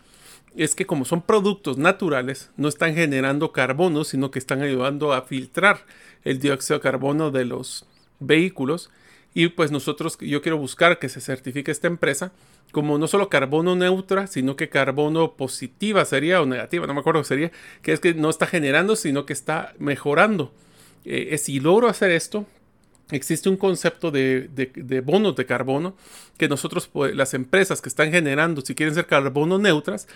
es 0.55 0.75
que 0.75 0.85
como 0.85 1.05
son 1.05 1.21
productos 1.21 1.77
naturales, 1.77 2.51
no 2.57 2.67
están 2.67 2.93
generando 2.93 3.51
carbono, 3.51 4.03
sino 4.03 4.31
que 4.31 4.39
están 4.39 4.61
ayudando 4.61 5.13
a 5.13 5.23
filtrar 5.23 5.85
el 6.23 6.39
dióxido 6.39 6.77
de 6.77 6.83
carbono 6.83 7.31
de 7.31 7.45
los 7.45 7.85
vehículos 8.19 8.91
y 9.33 9.47
pues 9.47 9.71
nosotros, 9.71 10.17
yo 10.19 10.41
quiero 10.41 10.57
buscar 10.57 10.99
que 10.99 11.09
se 11.09 11.21
certifique 11.21 11.71
esta 11.71 11.87
empresa 11.87 12.31
como 12.71 12.97
no 12.97 13.07
solo 13.07 13.29
carbono 13.29 13.75
neutra, 13.75 14.27
sino 14.27 14.55
que 14.55 14.69
carbono 14.69 15.33
positiva 15.33 16.05
sería 16.05 16.41
o 16.41 16.45
negativa, 16.45 16.87
no 16.87 16.93
me 16.93 17.01
acuerdo 17.01 17.21
qué 17.21 17.27
sería, 17.27 17.51
que 17.81 17.93
es 17.93 17.99
que 17.99 18.13
no 18.13 18.29
está 18.29 18.45
generando, 18.45 18.95
sino 18.95 19.25
que 19.25 19.33
está 19.33 19.73
mejorando. 19.77 20.53
Eh, 21.05 21.37
si 21.37 21.59
logro 21.59 21.87
hacer 21.89 22.11
esto, 22.11 22.45
existe 23.11 23.49
un 23.49 23.57
concepto 23.57 24.11
de, 24.11 24.49
de, 24.49 25.01
bonos 25.01 25.35
de 25.35 25.45
carbono 25.45 25.95
que 26.37 26.47
nosotros, 26.47 26.87
pues, 26.87 27.15
las 27.15 27.33
empresas 27.33 27.81
que 27.81 27.89
están 27.89 28.11
generando, 28.11 28.61
si 28.61 28.75
quieren 28.75 28.95
ser 28.95 29.05
carbono 29.05 29.57
neutras, 29.57 30.07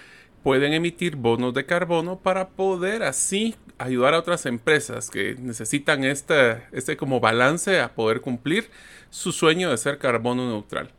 pueden 0.45 0.73
emitir 0.73 1.15
bonos 1.15 1.55
de 1.55 1.65
carbono 1.65 2.19
para 2.19 2.49
poder 2.49 3.01
así 3.01 3.55
ayudar 3.79 4.13
a 4.13 4.19
otras 4.19 4.45
empresas 4.45 5.09
que 5.09 5.35
necesitan 5.39 6.03
este, 6.03 6.61
este 6.71 6.97
como 6.97 7.19
balance 7.19 7.79
a 7.79 7.95
poder 7.95 8.21
cumplir 8.21 8.69
su 9.09 9.31
sueño 9.31 9.71
de 9.71 9.77
ser 9.77 9.97
carbono 9.97 10.47
neutral. 10.47 10.91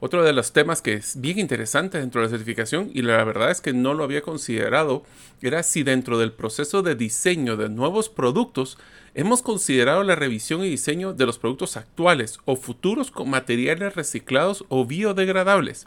Otro 0.00 0.24
de 0.24 0.32
los 0.32 0.54
temas 0.54 0.80
que 0.80 0.94
es 0.94 1.20
bien 1.20 1.38
interesante 1.38 1.98
dentro 1.98 2.22
de 2.22 2.28
la 2.28 2.30
certificación, 2.30 2.90
y 2.94 3.02
la 3.02 3.22
verdad 3.24 3.50
es 3.50 3.60
que 3.60 3.74
no 3.74 3.92
lo 3.92 4.04
había 4.04 4.22
considerado, 4.22 5.02
era 5.42 5.62
si 5.62 5.82
dentro 5.82 6.18
del 6.18 6.32
proceso 6.32 6.80
de 6.80 6.94
diseño 6.94 7.58
de 7.58 7.68
nuevos 7.68 8.08
productos 8.08 8.78
hemos 9.14 9.42
considerado 9.42 10.02
la 10.02 10.16
revisión 10.16 10.64
y 10.64 10.70
diseño 10.70 11.12
de 11.12 11.26
los 11.26 11.38
productos 11.38 11.76
actuales 11.76 12.38
o 12.46 12.56
futuros 12.56 13.10
con 13.10 13.28
materiales 13.28 13.94
reciclados 13.94 14.64
o 14.70 14.86
biodegradables. 14.86 15.86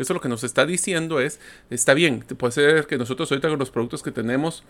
Eso 0.00 0.14
lo 0.14 0.20
que 0.20 0.28
nos 0.28 0.42
está 0.44 0.66
diciendo 0.66 1.20
es, 1.20 1.38
está 1.68 1.94
bien, 1.94 2.24
puede 2.38 2.52
ser 2.52 2.86
que 2.86 2.98
nosotros 2.98 3.30
ahorita 3.30 3.48
con 3.48 3.58
los 3.58 3.70
productos 3.70 4.02
que 4.02 4.10
tenemos 4.10 4.64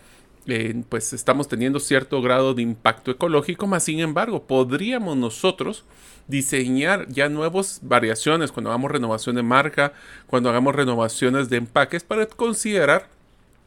eh, 0.46 0.82
pues 0.88 1.12
estamos 1.12 1.48
teniendo 1.48 1.78
cierto 1.80 2.20
grado 2.22 2.54
de 2.54 2.62
impacto 2.62 3.10
ecológico, 3.10 3.66
más 3.66 3.84
sin 3.84 4.00
embargo, 4.00 4.44
podríamos 4.46 5.16
nosotros 5.16 5.84
diseñar 6.28 7.06
ya 7.08 7.28
nuevas 7.28 7.80
variaciones 7.82 8.50
cuando 8.50 8.70
hagamos 8.70 8.90
renovación 8.90 9.36
de 9.36 9.42
marca, 9.42 9.92
cuando 10.26 10.48
hagamos 10.48 10.74
renovaciones 10.74 11.50
de 11.50 11.58
empaques 11.58 12.04
para 12.04 12.26
considerar 12.26 13.08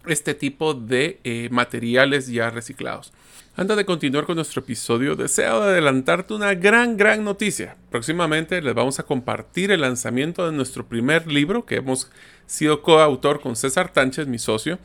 este 0.07 0.33
tipo 0.33 0.73
de 0.73 1.19
eh, 1.23 1.49
materiales 1.51 2.27
ya 2.27 2.49
reciclados. 2.49 3.13
Antes 3.55 3.77
de 3.77 3.85
continuar 3.85 4.25
con 4.25 4.35
nuestro 4.35 4.61
episodio, 4.61 5.15
deseo 5.15 5.61
adelantarte 5.61 6.33
una 6.33 6.55
gran, 6.55 6.97
gran 6.97 7.23
noticia. 7.23 7.77
Próximamente 7.91 8.61
les 8.63 8.73
vamos 8.73 8.99
a 8.99 9.03
compartir 9.03 9.69
el 9.69 9.81
lanzamiento 9.81 10.47
de 10.47 10.51
nuestro 10.51 10.87
primer 10.87 11.27
libro 11.27 11.63
que 11.63 11.75
hemos 11.75 12.09
sido 12.47 12.81
coautor 12.81 13.41
con 13.41 13.55
César 13.55 13.93
Tánchez, 13.93 14.25
mi 14.25 14.39
socio, 14.39 14.79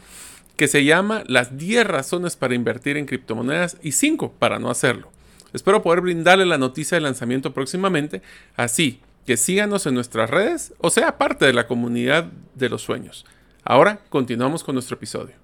que 0.57 0.69
se 0.69 0.85
llama 0.85 1.23
Las 1.27 1.57
10 1.57 1.87
razones 1.87 2.37
para 2.37 2.55
invertir 2.55 2.99
en 2.99 3.07
criptomonedas 3.07 3.79
y 3.83 3.93
5 3.93 4.35
para 4.39 4.59
no 4.59 4.69
hacerlo. 4.71 5.11
Espero 5.55 5.83
poder 5.83 6.03
brindarle 6.03 6.45
la 6.45 6.59
noticia 6.59 6.97
de 6.97 7.01
lanzamiento 7.01 7.55
próximamente, 7.55 8.21
así 8.55 9.01
que 9.25 9.39
síganos 9.39 9.87
en 9.87 9.95
nuestras 9.95 10.29
redes 10.29 10.75
o 10.79 10.91
sea 10.91 11.17
parte 11.17 11.47
de 11.47 11.53
la 11.53 11.67
comunidad 11.67 12.31
de 12.55 12.69
los 12.69 12.83
sueños. 12.83 13.25
Ahora 13.71 14.01
continuamos 14.09 14.65
con 14.65 14.75
nuestro 14.75 14.97
episodio. 14.97 15.35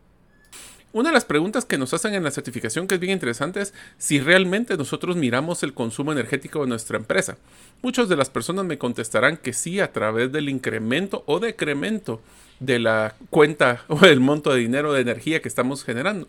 Una 0.95 1.11
de 1.11 1.13
las 1.13 1.27
preguntas 1.27 1.67
que 1.67 1.77
nos 1.77 1.93
hacen 1.93 2.15
en 2.15 2.25
la 2.25 2.31
certificación 2.31 2.89
que 2.89 2.95
es 2.95 3.01
bien 3.01 3.13
interesante 3.13 3.61
es 3.61 3.75
si 3.99 4.19
realmente 4.19 4.79
nosotros 4.79 5.15
miramos 5.15 5.63
el 5.63 5.75
consumo 5.75 6.11
energético 6.11 6.63
de 6.63 6.69
nuestra 6.69 6.97
empresa. 6.97 7.37
Muchas 7.83 8.09
de 8.09 8.17
las 8.17 8.31
personas 8.31 8.65
me 8.65 8.79
contestarán 8.79 9.37
que 9.37 9.53
sí 9.53 9.79
a 9.79 9.93
través 9.93 10.33
del 10.33 10.49
incremento 10.49 11.23
o 11.27 11.39
decremento 11.39 12.23
de 12.61 12.79
la 12.79 13.15
cuenta 13.29 13.85
o 13.89 14.07
el 14.07 14.21
monto 14.21 14.55
de 14.55 14.61
dinero 14.61 14.95
de 14.95 15.03
energía 15.03 15.43
que 15.43 15.49
estamos 15.49 15.85
generando. 15.85 16.27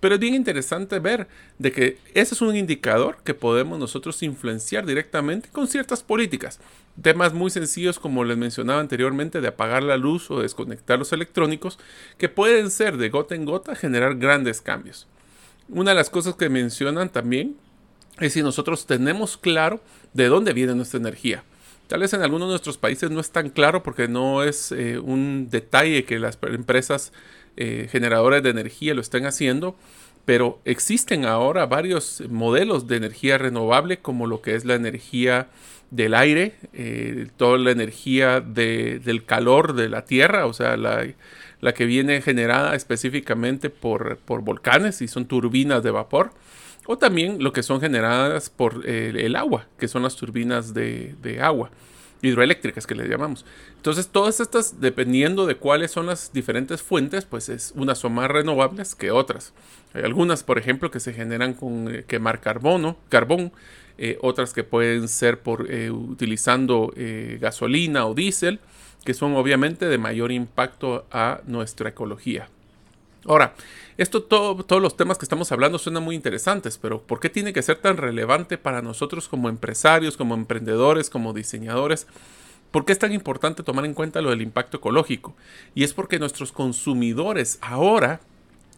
Pero 0.00 0.14
es 0.14 0.20
bien 0.20 0.34
interesante 0.34 0.98
ver 0.98 1.28
de 1.58 1.72
que 1.72 1.98
ese 2.14 2.34
es 2.34 2.40
un 2.40 2.56
indicador 2.56 3.18
que 3.22 3.34
podemos 3.34 3.78
nosotros 3.78 4.22
influenciar 4.22 4.86
directamente 4.86 5.50
con 5.50 5.68
ciertas 5.68 6.02
políticas. 6.02 6.58
Temas 7.00 7.34
muy 7.34 7.50
sencillos 7.50 7.98
como 7.98 8.24
les 8.24 8.38
mencionaba 8.38 8.80
anteriormente 8.80 9.40
de 9.40 9.48
apagar 9.48 9.82
la 9.82 9.98
luz 9.98 10.30
o 10.30 10.40
desconectar 10.40 10.98
los 10.98 11.12
electrónicos 11.12 11.78
que 12.16 12.30
pueden 12.30 12.70
ser 12.70 12.96
de 12.96 13.10
gota 13.10 13.34
en 13.34 13.44
gota 13.44 13.74
generar 13.74 14.16
grandes 14.16 14.62
cambios. 14.62 15.06
Una 15.68 15.90
de 15.90 15.96
las 15.96 16.10
cosas 16.10 16.34
que 16.34 16.48
mencionan 16.48 17.10
también 17.10 17.56
es 18.18 18.32
si 18.32 18.42
nosotros 18.42 18.86
tenemos 18.86 19.36
claro 19.36 19.80
de 20.14 20.28
dónde 20.28 20.52
viene 20.52 20.74
nuestra 20.74 20.98
energía. 20.98 21.44
Tal 21.90 22.00
vez 22.00 22.12
en 22.12 22.22
algunos 22.22 22.48
de 22.48 22.52
nuestros 22.52 22.78
países 22.78 23.10
no 23.10 23.20
es 23.20 23.30
tan 23.32 23.50
claro 23.50 23.82
porque 23.82 24.06
no 24.06 24.44
es 24.44 24.70
eh, 24.70 24.98
un 24.98 25.48
detalle 25.50 26.04
que 26.04 26.20
las 26.20 26.38
empresas 26.42 27.12
eh, 27.56 27.88
generadores 27.90 28.42
de 28.42 28.50
energía 28.50 28.94
lo 28.94 29.00
están 29.00 29.26
haciendo, 29.26 29.76
pero 30.24 30.60
existen 30.64 31.24
ahora 31.24 31.66
varios 31.66 32.22
modelos 32.28 32.86
de 32.86 32.96
energía 32.96 33.38
renovable 33.38 33.98
como 33.98 34.26
lo 34.26 34.42
que 34.42 34.54
es 34.54 34.64
la 34.64 34.74
energía 34.74 35.48
del 35.90 36.14
aire, 36.14 36.54
eh, 36.72 37.28
toda 37.36 37.58
la 37.58 37.72
energía 37.72 38.40
del 38.40 39.24
calor 39.24 39.74
de 39.74 39.88
la 39.88 40.04
tierra, 40.04 40.46
o 40.46 40.52
sea, 40.52 40.76
la, 40.76 41.72
que 41.74 41.84
viene 41.84 42.22
generada 42.22 42.74
específicamente 42.76 43.70
por, 43.70 44.18
volcanes 44.26 45.02
y 45.02 45.08
son 45.08 45.26
turbinas 45.26 45.82
de 45.82 45.90
vapor, 45.90 46.30
o 46.86 46.96
también 46.96 47.42
lo 47.42 47.52
que 47.52 47.62
son 47.62 47.80
generadas 47.80 48.50
por 48.50 48.86
el 48.86 49.36
agua, 49.36 49.66
que 49.78 49.88
son 49.88 50.02
las 50.02 50.16
turbinas 50.16 50.74
de 50.74 51.38
agua 51.40 51.70
hidroeléctricas 52.22 52.86
que 52.86 52.94
le 52.94 53.08
llamamos. 53.08 53.44
Entonces, 53.76 54.08
todas 54.08 54.40
estas, 54.40 54.80
dependiendo 54.80 55.46
de 55.46 55.56
cuáles 55.56 55.90
son 55.90 56.06
las 56.06 56.32
diferentes 56.32 56.82
fuentes, 56.82 57.24
pues 57.24 57.48
es 57.48 57.72
unas 57.76 57.98
son 57.98 58.14
más 58.14 58.30
renovables 58.30 58.94
que 58.94 59.10
otras. 59.10 59.52
Hay 59.94 60.02
algunas, 60.02 60.42
por 60.42 60.58
ejemplo, 60.58 60.90
que 60.90 61.00
se 61.00 61.12
generan 61.12 61.54
con 61.54 61.94
eh, 61.94 62.04
quemar 62.06 62.40
carbono, 62.40 62.96
carbón, 63.08 63.52
eh, 63.98 64.18
otras 64.22 64.52
que 64.52 64.64
pueden 64.64 65.08
ser 65.08 65.40
por 65.40 65.70
eh, 65.70 65.90
utilizando 65.90 66.92
gasolina 67.38 68.06
o 68.06 68.14
diésel, 68.14 68.60
que 69.04 69.14
son 69.14 69.34
obviamente 69.34 69.86
de 69.86 69.98
mayor 69.98 70.32
impacto 70.32 71.06
a 71.10 71.40
nuestra 71.46 71.90
ecología. 71.90 72.48
Ahora, 73.26 73.54
esto 73.98 74.22
todos 74.22 74.82
los 74.82 74.96
temas 74.96 75.18
que 75.18 75.24
estamos 75.24 75.52
hablando 75.52 75.78
suenan 75.78 76.02
muy 76.02 76.14
interesantes, 76.14 76.78
pero 76.78 77.02
¿por 77.02 77.20
qué 77.20 77.28
tiene 77.28 77.52
que 77.52 77.62
ser 77.62 77.76
tan 77.76 77.96
relevante 77.96 78.56
para 78.56 78.80
nosotros 78.80 79.28
como 79.28 79.48
empresarios, 79.48 80.16
como 80.16 80.34
emprendedores, 80.34 81.10
como 81.10 81.32
diseñadores? 81.32 82.06
¿Por 82.70 82.84
qué 82.84 82.92
es 82.92 82.98
tan 82.98 83.12
importante 83.12 83.62
tomar 83.62 83.84
en 83.84 83.94
cuenta 83.94 84.22
lo 84.22 84.30
del 84.30 84.42
impacto 84.42 84.78
ecológico? 84.78 85.34
Y 85.74 85.84
es 85.84 85.92
porque 85.92 86.18
nuestros 86.18 86.52
consumidores 86.52 87.58
ahora 87.60 88.20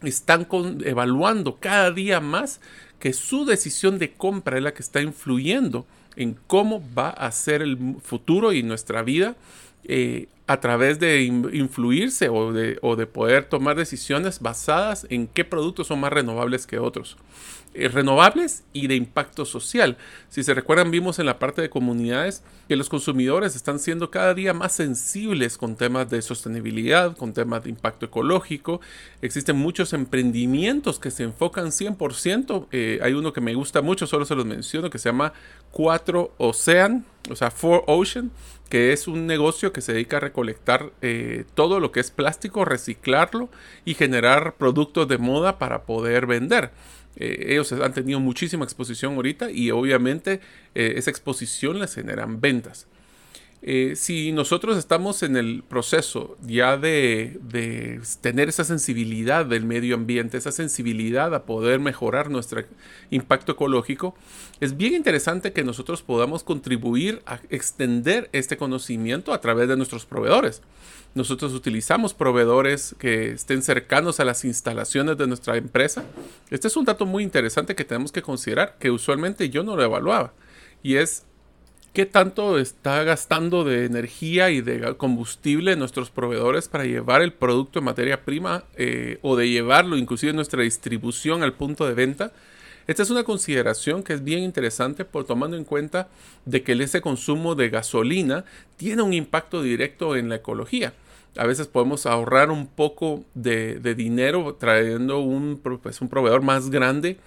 están 0.03 0.49
evaluando 0.85 1.59
cada 1.61 1.91
día 1.91 2.21
más 2.21 2.61
que 2.99 3.13
su 3.13 3.45
decisión 3.45 3.99
de 3.99 4.13
compra 4.13 4.57
es 4.57 4.63
la 4.63 4.75
que 4.75 4.83
está 4.83 5.01
influyendo 5.03 5.87
en 6.17 6.37
cómo 6.47 6.83
va 6.97 7.11
a 7.11 7.31
ser 7.33 7.63
el 7.63 7.97
futuro 8.03 8.53
y 8.53 8.63
nuestra 8.63 9.03
vida 9.03 9.37
eh, 9.85 10.29
a 10.53 10.61
través 10.61 10.99
de 10.99 11.23
influirse 11.23 12.29
o 12.29 12.53
de, 12.53 12.79
o 12.83 12.95
de, 12.95 13.07
poder 13.07 13.47
tomar 13.47 13.75
decisiones 13.75 14.39
basadas 14.39 15.07
en 15.09 15.27
qué 15.27 15.45
productos 15.45 15.87
son 15.87 16.01
más 16.01 16.13
renovables 16.13 16.67
que 16.67 16.79
otros. 16.79 17.17
Eh, 17.75 17.89
renovables 17.89 18.65
y 18.75 18.87
de 18.87 18.97
impacto 18.97 19.47
social. 19.47 19.97
Si 20.29 20.43
se 20.43 20.53
recuerdan, 20.53 20.91
vimos 20.91 21.19
en 21.19 21.25
la 21.25 21.39
parte 21.39 21.63
de 21.63 21.71
comunidades 21.71 22.43
que 22.69 22.77
los 22.77 22.91
consumidores 22.91 23.57
están 23.57 23.79
siendo 23.79 24.11
cada 24.11 24.35
día 24.35 24.53
más 24.53 24.73
sensibles 24.73 25.57
con 25.57 25.77
temas 25.77 26.11
de 26.11 26.21
sostenibilidad, 26.21 27.17
con 27.17 27.33
temas 27.33 27.65
de 27.65 27.71
impacto 27.71 28.05
ecológico. 28.05 28.83
Existen 29.23 29.57
muchos 29.57 29.95
emprendimientos 29.95 30.99
que 30.99 31.11
se 31.11 31.23
enfocan 31.23 31.69
100%. 31.73 32.69
Eh, 32.73 33.01
hay 33.03 33.15
uno 33.15 33.33
que 33.33 33.41
me 33.41 33.55
gusta 33.55 33.81
mucho, 33.81 34.07
solo 34.07 34.27
se 34.27 34.35
los 34.35 34.45
menciono, 34.45 34.91
que 34.91 34.99
se 34.99 35.09
llama 35.09 35.33
4 35.71 36.35
Ocean, 36.37 37.07
o 37.31 37.37
sea, 37.37 37.51
4 37.51 37.85
Ocean, 37.87 38.31
que 38.69 38.93
es 38.93 39.09
un 39.09 39.27
negocio 39.27 39.73
que 39.73 39.81
se 39.81 39.95
dedica 39.95 40.19
a 40.19 40.21
recolectar 40.21 40.93
eh, 41.01 41.45
todo 41.55 41.81
lo 41.81 41.91
que 41.91 42.01
es 42.01 42.11
plástico, 42.11 42.67
reciclarlo 42.67 43.49
y 43.87 43.95
generar 43.95 44.57
productos 44.57 45.09
de 45.09 45.17
moda 45.17 45.59
para 45.59 45.85
poder 45.85 46.27
vender. 46.27 46.71
Eh, 47.17 47.47
ellos 47.49 47.73
han 47.73 47.93
tenido 47.93 48.21
muchísima 48.21 48.65
exposición 48.65 49.15
ahorita 49.15 49.51
y 49.51 49.71
obviamente 49.71 50.41
eh, 50.75 50.95
esa 50.97 51.11
exposición 51.11 51.79
les 51.79 51.95
generan 51.95 52.41
ventas. 52.41 52.87
Eh, 53.65 53.95
si 53.95 54.33
nosotros 54.33 54.77
estamos 54.77 55.23
en 55.23 55.37
el 55.37 55.63
proceso 55.63 56.37
ya 56.45 56.77
de, 56.77 57.39
tener 58.21 58.49
esa 58.49 58.65
sensibilidad 58.65 59.47
del 59.47 59.65
medio 59.65 59.95
ambiente, 59.95 60.37
esa 60.37 60.51
sensibilidad 60.51 61.33
a 61.33 61.45
poder 61.45 61.79
mejorar 61.79 62.29
nuestro 62.29 62.65
impacto 63.11 63.53
ecológico, 63.53 64.17
es 64.59 64.77
bien 64.77 64.95
interesante 64.95 65.53
que 65.53 65.63
nosotros 65.63 66.03
podamos 66.03 66.43
contribuir 66.43 67.23
a 67.25 67.39
extender 67.51 68.29
este 68.33 68.57
conocimiento 68.57 69.33
a 69.33 69.41
través 69.41 69.69
de 69.69 69.77
nuestros 69.77 70.07
proveedores. 70.07 70.61
Nosotros 71.15 71.53
utilizamos 71.53 72.15
proveedores 72.15 72.97
que 72.99 73.33
estén 73.33 73.63
cercanos 73.63 74.19
a 74.19 74.25
las 74.25 74.47
instalaciones 74.47 75.19
de 75.19 75.27
nuestra 75.27 75.59
empresa. 75.59 76.05
Este 76.51 76.69
es 76.69 76.77
un 76.77 76.87
dato 76.87 77.05
muy 77.05 77.23
interesante 77.23 77.75
que 77.75 77.85
tenemos 77.85 78.13
que 78.13 78.23
considerar, 78.23 78.77
que 78.79 78.91
usualmente 78.91 79.51
yo 79.51 79.63
no 79.63 79.77
lo 79.77 79.83
evaluaba, 79.83 80.33
y 80.83 80.97
es 80.97 81.25
qué 81.93 82.07
tanto 82.07 82.59
está 82.59 83.05
gastando 83.05 83.65
de 83.65 83.85
energía 83.85 84.51
y 84.51 84.63
de 84.63 84.97
combustible 84.97 85.77
nuestros 85.77 86.11
proveedores 86.11 86.69
para 86.69 86.85
llevar 86.85 87.21
el 87.21 87.35
producto 87.35 87.81
en 87.81 87.85
materia 87.85 88.25
prima 88.25 88.65
eh, 88.77 89.19
o 89.21 89.37
de 89.37 89.51
llevarlo 89.51 89.99
inclusive 89.99 90.33
nuestra 90.33 90.63
distribución 90.63 91.43
al 91.43 91.53
punto 91.53 91.87
de 91.87 91.93
venta. 91.93 92.33
Esta 92.87 93.03
es 93.03 93.11
una 93.11 93.25
consideración 93.25 94.03
que 94.03 94.15
es 94.15 94.25
bien 94.25 94.43
interesante 94.43 95.05
por 95.05 95.25
tomando 95.25 95.57
en 95.57 95.65
cuenta 95.65 96.09
de 96.47 96.63
que 96.63 96.73
ese 96.73 97.01
consumo 97.01 97.55
de 97.55 97.69
gasolina 97.69 98.45
tiene 98.77 99.03
un 99.03 99.13
impacto 99.13 99.63
directo 99.63 100.17
en 100.17 100.31
la 100.31 100.37
ecología. 100.37 100.95
A 101.37 101.47
veces 101.47 101.67
podemos 101.67 102.07
ahorrar 102.07 102.51
un 102.51 102.67
poco 102.67 103.25
de, 103.35 103.79
dinero 103.95 104.55
trayendo 104.55 105.21
un, 105.21 105.61
pues, 105.83 106.01
un 106.01 106.09
proveedor 106.09 106.43
más 106.43 106.71
grande 106.71 107.19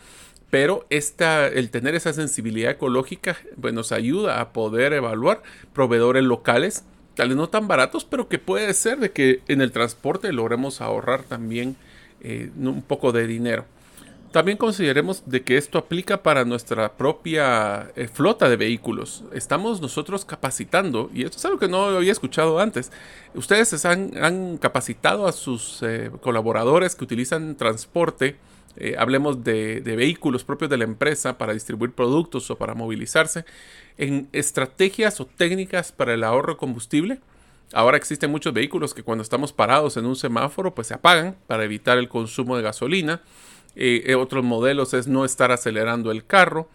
pero 0.55 0.85
esta, 0.89 1.47
el 1.47 1.69
tener 1.69 1.95
esa 1.95 2.13
sensibilidad 2.13 2.71
ecológica 2.71 3.35
pues, 3.59 3.73
nos 3.73 3.91
ayuda 3.91 4.39
a 4.39 4.53
poder 4.53 4.93
evaluar 4.93 5.43
proveedores 5.73 6.23
locales, 6.23 6.85
tal 7.15 7.27
vez 7.29 7.37
no 7.37 7.49
tan 7.49 7.67
baratos, 7.67 8.05
pero 8.05 8.29
que 8.29 8.39
puede 8.39 8.73
ser 8.73 8.99
de 8.99 9.11
que 9.11 9.41
en 9.49 9.59
el 9.59 9.73
transporte 9.73 10.31
logremos 10.31 10.79
ahorrar 10.79 11.23
también 11.23 11.75
eh, 12.21 12.51
un 12.57 12.81
poco 12.83 13.11
de 13.11 13.27
dinero. 13.27 13.65
También 14.35 14.57
consideremos 14.57 15.23
de 15.25 15.43
que 15.43 15.55
esto 15.55 15.77
aplica 15.77 16.21
para 16.21 16.43
nuestra 16.43 16.91
propia 16.91 17.89
eh, 17.95 18.09
flota 18.09 18.49
de 18.49 18.57
vehículos. 18.57 19.23
Estamos 19.31 19.79
nosotros 19.79 20.25
capacitando, 20.25 21.09
y 21.13 21.23
esto 21.23 21.37
es 21.37 21.45
algo 21.45 21.57
que 21.57 21.69
no 21.69 21.85
había 21.85 22.11
escuchado 22.11 22.59
antes, 22.59 22.91
ustedes 23.33 23.85
han, 23.85 24.57
capacitado 24.57 25.25
a 25.25 25.31
sus 25.31 25.81
eh, 25.83 26.11
colaboradores 26.19 26.95
que 26.95 27.05
utilizan 27.05 27.55
transporte 27.55 28.35
eh, 28.75 28.97
hablemos 28.99 29.45
de, 29.45 29.79
vehículos 29.79 30.43
propios 30.43 30.69
de 30.69 30.79
la 30.79 30.83
empresa 30.83 31.37
para 31.37 31.53
distribuir 31.53 31.93
productos 31.93 32.51
o 32.51 32.57
para 32.57 32.73
movilizarse, 32.73 33.45
en 33.97 34.27
estrategias 34.33 35.21
o 35.21 35.27
técnicas 35.27 35.93
para 35.93 36.13
el 36.13 36.25
ahorro 36.25 36.55
de 36.55 36.57
combustible. 36.57 37.19
Ahora 37.71 37.95
existen 37.95 38.31
muchos 38.31 38.53
vehículos 38.53 38.93
que 38.93 39.01
cuando 39.01 39.21
estamos 39.21 39.53
parados 39.53 39.95
en 39.95 40.05
un 40.05 40.17
semáforo, 40.17 40.75
pues 40.75 40.87
se 40.87 40.93
apagan 40.93 41.37
para 41.47 41.63
evitar 41.63 41.97
el 41.97 42.09
consumo 42.09 42.57
de 42.57 42.63
gasolina. 42.63 43.21
Eh, 43.75 44.03
eh, 44.05 44.15
otros 44.15 44.43
modelos 44.43 44.93
es 44.93 45.07
no 45.07 45.25
estar 45.25 45.51
acelerando 45.51 46.11
el 46.11 46.25
carro, 46.25 46.69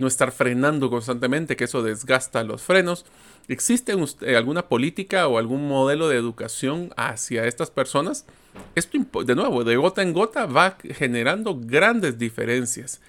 no 0.00 0.08
estar 0.08 0.32
frenando 0.32 0.90
constantemente, 0.90 1.54
que 1.54 1.64
eso 1.64 1.84
desgasta 1.84 2.42
los 2.42 2.62
frenos. 2.62 3.06
¿Existe 3.46 3.94
alguna 4.34 4.66
política 4.66 5.28
o 5.28 5.38
algún 5.38 5.68
modelo 5.68 6.08
de 6.08 6.16
educación 6.16 6.92
hacia 6.96 7.46
estas 7.46 7.70
personas? 7.70 8.26
Esto, 8.74 8.98
de 9.22 9.36
nuevo, 9.36 9.62
de 9.62 9.76
gota 9.76 10.02
en 10.02 10.12
gota 10.12 10.46
va 10.46 10.76
generando 10.82 11.56
grandes 11.56 12.18
diferencias. 12.18 13.00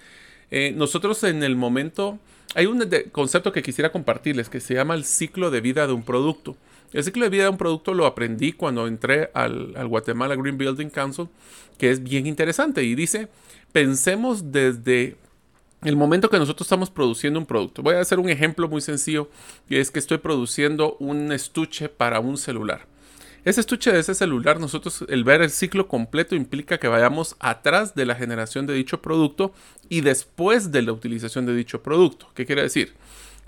nosotros 0.76 1.24
en 1.24 1.42
el 1.42 1.56
momento 1.56 2.20
hay 2.54 2.66
un 2.66 2.88
concepto 3.10 3.50
que 3.50 3.62
quisiera 3.62 3.90
compartirles 3.90 4.48
que 4.48 4.60
se 4.60 4.74
llama 4.74 4.94
el 4.94 5.04
ciclo 5.04 5.50
de 5.50 5.60
vida 5.60 5.88
de 5.88 5.92
un 5.92 6.04
producto. 6.04 6.56
El 6.92 7.04
ciclo 7.04 7.24
de 7.24 7.30
vida 7.30 7.44
de 7.44 7.50
un 7.50 7.58
producto 7.58 7.94
lo 7.94 8.06
aprendí 8.06 8.52
cuando 8.52 8.86
entré 8.86 9.30
al, 9.34 9.86
Guatemala 9.86 10.34
Green 10.34 10.58
Building 10.58 10.90
Council, 10.90 11.28
que 11.78 11.90
es 11.90 12.02
bien 12.02 12.26
interesante 12.26 12.82
y 12.82 12.94
dice, 12.94 13.28
pensemos 13.72 14.50
desde 14.50 15.16
el 15.84 15.96
momento 15.96 16.28
que 16.28 16.38
nosotros 16.38 16.66
estamos 16.66 16.90
produciendo 16.90 17.38
un 17.38 17.46
producto. 17.46 17.82
Voy 17.82 17.94
a 17.94 18.00
hacer 18.00 18.18
un 18.18 18.28
ejemplo 18.28 18.68
muy 18.68 18.80
sencillo, 18.80 19.30
y 19.68 19.76
es 19.76 19.90
que 19.90 19.98
estoy 19.98 20.18
produciendo 20.18 20.96
un 20.98 21.32
estuche 21.32 21.88
para 21.88 22.20
un 22.20 22.36
celular. 22.36 22.86
Ese 23.42 23.60
estuche 23.60 23.90
de 23.90 24.00
ese 24.00 24.14
celular, 24.14 24.60
nosotros 24.60 25.04
el 25.08 25.24
ver 25.24 25.40
el 25.40 25.50
ciclo 25.50 25.88
completo 25.88 26.34
implica 26.34 26.78
que 26.78 26.88
vayamos 26.88 27.36
atrás 27.38 27.94
de 27.94 28.04
la 28.04 28.14
generación 28.14 28.66
de 28.66 28.74
dicho 28.74 29.00
producto 29.00 29.54
y 29.88 30.02
después 30.02 30.72
de 30.72 30.82
la 30.82 30.92
utilización 30.92 31.46
de 31.46 31.54
dicho 31.54 31.82
producto. 31.82 32.28
¿Qué 32.34 32.44
quiere 32.44 32.62
decir? 32.62 32.92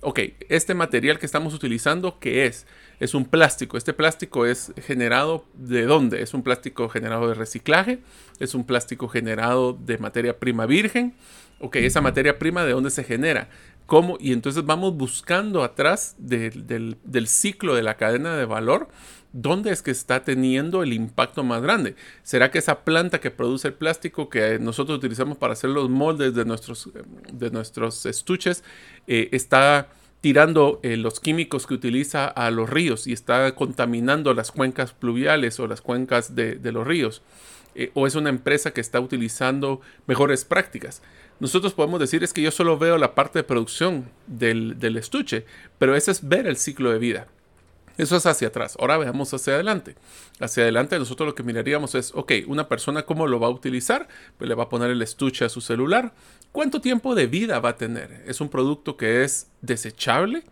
Ok, 0.05 0.19
este 0.49 0.75
material 0.75 1.21
que 1.21 1.27
estamos 1.27 1.55
utilizando, 1.55 2.19
¿qué 2.19 2.45
es? 2.47 2.67
Es 2.99 3.15
un 3.15 3.25
plástico. 3.25 3.77
Este 3.77 3.93
plástico 3.93 4.47
es 4.47 4.73
generado 4.85 5.45
de 5.55 5.85
dónde? 5.85 6.23
Es 6.23 6.35
un 6.35 6.43
plástico 6.43 6.89
generado 6.89 7.29
de 7.29 7.35
reciclaje, 7.35 8.01
es 8.41 8.57
un 8.57 8.65
plástico 8.65 9.07
generado 9.07 9.75
de 9.75 9.99
materia 9.99 10.41
prima 10.41 10.67
virgen. 10.67 11.15
Ok, 11.61 11.77
esa 11.77 12.01
materia 12.01 12.41
prima 12.41 12.65
de 12.65 12.73
dónde 12.73 12.91
se 12.91 13.05
genera. 13.05 13.49
¿Cómo? 13.87 14.17
Y 14.19 14.33
entonces 14.33 14.67
vamos 14.67 14.97
buscando 14.97 15.63
atrás 15.63 16.17
del, 16.19 16.97
del 17.05 17.29
ciclo 17.29 17.77
de 17.77 17.85
la 17.85 17.97
cadena 17.97 18.37
de 18.37 18.45
valor 18.45 18.89
¿dónde 19.33 19.73
es 19.73 19.83
que 19.83 19.91
está 19.91 20.25
teniendo 20.25 20.83
el 20.83 20.93
impacto 20.93 21.43
más 21.43 21.63
grande? 21.63 21.97
¿Será 22.23 22.51
que 22.51 22.59
esa 22.59 22.81
planta 22.81 23.21
que 23.21 23.31
produce 23.31 23.69
el 23.69 23.75
plástico 23.75 24.29
que 24.29 24.59
nosotros 24.59 24.99
utilizamos 24.99 25.39
para 25.39 25.55
hacer 25.55 25.71
los 25.71 25.89
moldes 25.89 26.35
de 26.35 26.45
nuestros, 26.45 26.91
de 27.33 27.51
nuestros 27.51 28.07
estuches 28.07 28.63
eh, 29.07 29.29
está 29.33 29.89
tirando 30.21 30.79
eh, 30.83 30.97
los 30.97 31.19
químicos 31.19 31.67
que 31.67 31.75
utiliza 31.75 32.27
a 32.27 32.51
los 32.51 32.71
ríos 32.71 33.07
y 33.07 33.13
está 33.13 33.55
contaminando 33.55 34.35
las 34.35 34.53
cuencas 34.53 34.93
pluviales 34.93 35.59
o 35.59 35.67
las 35.67 35.81
cuencas 35.81 36.35
de, 36.35 36.59
los 36.73 36.87
ríos? 36.87 37.23
Eh, 37.75 37.91
¿O 37.95 38.07
es 38.07 38.15
una 38.15 38.29
empresa 38.29 38.73
que 38.73 38.81
está 38.81 39.01
utilizando 39.01 39.81
mejores 40.07 40.45
prácticas? 40.45 41.03
Nosotros 41.41 41.75
podemos 41.75 41.99
decir 41.99 42.23
es 42.23 42.33
que 42.33 42.43
yo 42.43 42.53
solo 42.53 42.79
veo 42.79 42.99
la 42.99 43.17
parte 43.17 43.41
de 43.41 43.43
producción 43.43 44.11
del, 44.29 44.79
del 44.79 44.97
estuche, 44.97 45.45
pero 45.79 45.97
ese 45.97 46.13
es 46.13 46.29
ver 46.29 46.47
el 46.47 46.57
ciclo 46.57 46.93
de 46.93 46.99
vida. 46.99 47.27
Eso 47.99 48.17
es 48.17 48.27
hacia 48.27 48.49
atrás. 48.49 48.77
Ahora 48.79 48.99
veamos 48.99 49.33
hacia 49.35 49.55
adelante. 49.55 49.97
Hacia 50.41 50.63
adelante 50.63 50.99
nosotros 50.99 51.27
lo 51.27 51.35
que 51.35 51.43
miraríamos 51.43 51.95
es, 51.95 52.13
ok, 52.15 52.33
una 52.47 52.69
persona 52.69 53.03
cómo 53.03 53.27
lo 53.27 53.41
va 53.41 53.49
a 53.49 53.51
utilizar, 53.51 54.09
pues 54.39 54.49
le 54.49 54.55
va 54.55 54.65
a 54.65 54.69
poner 54.69 54.91
el 54.91 55.03
estuche 55.03 55.45
a 55.45 55.49
su 55.49 55.61
celular. 55.61 56.13
¿Cuánto 56.53 56.81
tiempo 56.81 57.15
de 57.15 57.27
vida 57.27 57.61
va 57.61 57.71
a 57.71 57.77
tener? 57.77 58.25
¿Es 58.27 58.41
un 58.41 58.49
producto 58.49 58.97
que 58.97 59.25
es 59.25 59.49
desechable, 59.61 60.45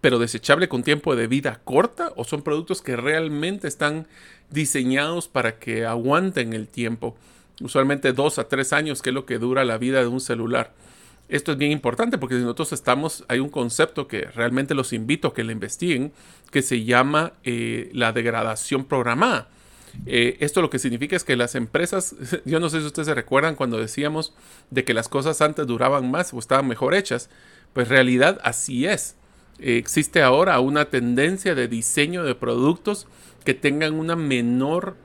pero 0.00 0.18
desechable 0.18 0.68
con 0.68 0.82
tiempo 0.82 1.16
de 1.16 1.26
vida 1.26 1.60
corta? 1.64 2.12
¿O 2.16 2.24
son 2.24 2.42
productos 2.42 2.82
que 2.82 2.96
realmente 2.96 3.68
están 3.68 4.06
diseñados 4.50 5.28
para 5.28 5.58
que 5.58 5.84
aguanten 5.86 6.52
el 6.52 6.68
tiempo? 6.68 7.16
Usualmente 7.60 8.12
dos 8.12 8.38
a 8.38 8.48
tres 8.48 8.72
años, 8.72 9.02
que 9.02 9.10
es 9.10 9.14
lo 9.14 9.26
que 9.26 9.38
dura 9.38 9.64
la 9.64 9.78
vida 9.78 10.00
de 10.00 10.06
un 10.06 10.20
celular. 10.20 10.72
Esto 11.28 11.52
es 11.52 11.58
bien 11.58 11.72
importante 11.72 12.16
porque 12.16 12.36
nosotros 12.36 12.72
estamos, 12.72 13.24
hay 13.28 13.38
un 13.38 13.50
concepto 13.50 14.08
que 14.08 14.22
realmente 14.22 14.74
los 14.74 14.92
invito 14.92 15.28
a 15.28 15.34
que 15.34 15.44
lo 15.44 15.52
investiguen, 15.52 16.12
que 16.50 16.62
se 16.62 16.84
llama 16.84 17.34
eh, 17.44 17.90
la 17.92 18.12
degradación 18.12 18.84
programada. 18.84 19.48
Eh, 20.06 20.38
esto 20.40 20.62
lo 20.62 20.70
que 20.70 20.78
significa 20.78 21.16
es 21.16 21.24
que 21.24 21.36
las 21.36 21.54
empresas, 21.54 22.14
yo 22.46 22.60
no 22.60 22.70
sé 22.70 22.80
si 22.80 22.86
ustedes 22.86 23.06
se 23.06 23.14
recuerdan 23.14 23.56
cuando 23.56 23.78
decíamos 23.78 24.34
de 24.70 24.84
que 24.84 24.94
las 24.94 25.08
cosas 25.08 25.42
antes 25.42 25.66
duraban 25.66 26.10
más 26.10 26.32
o 26.32 26.38
estaban 26.38 26.66
mejor 26.66 26.94
hechas, 26.94 27.28
pues 27.74 27.88
realidad 27.88 28.38
así 28.42 28.86
es. 28.86 29.16
existe 29.58 30.22
ahora 30.22 30.58
una 30.60 30.86
tendencia 30.86 31.54
de 31.54 31.68
diseño 31.68 32.22
de 32.24 32.34
productos 32.34 33.06
que 33.44 33.54
tengan 33.54 33.94
una 33.94 34.16
menor 34.16 34.96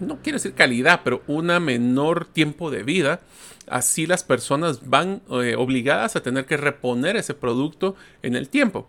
no 0.00 0.20
quiero 0.22 0.36
decir 0.36 0.54
calidad, 0.54 1.02
pero 1.04 1.22
una 1.26 1.60
menor 1.60 2.26
tiempo 2.26 2.70
de 2.70 2.82
vida. 2.82 3.20
Así 3.66 4.06
las 4.06 4.24
personas 4.24 4.88
van 4.88 5.22
eh, 5.30 5.54
obligadas 5.56 6.16
a 6.16 6.22
tener 6.22 6.46
que 6.46 6.56
reponer 6.56 7.16
ese 7.16 7.34
producto 7.34 7.94
en 8.22 8.34
el 8.34 8.48
tiempo. 8.48 8.88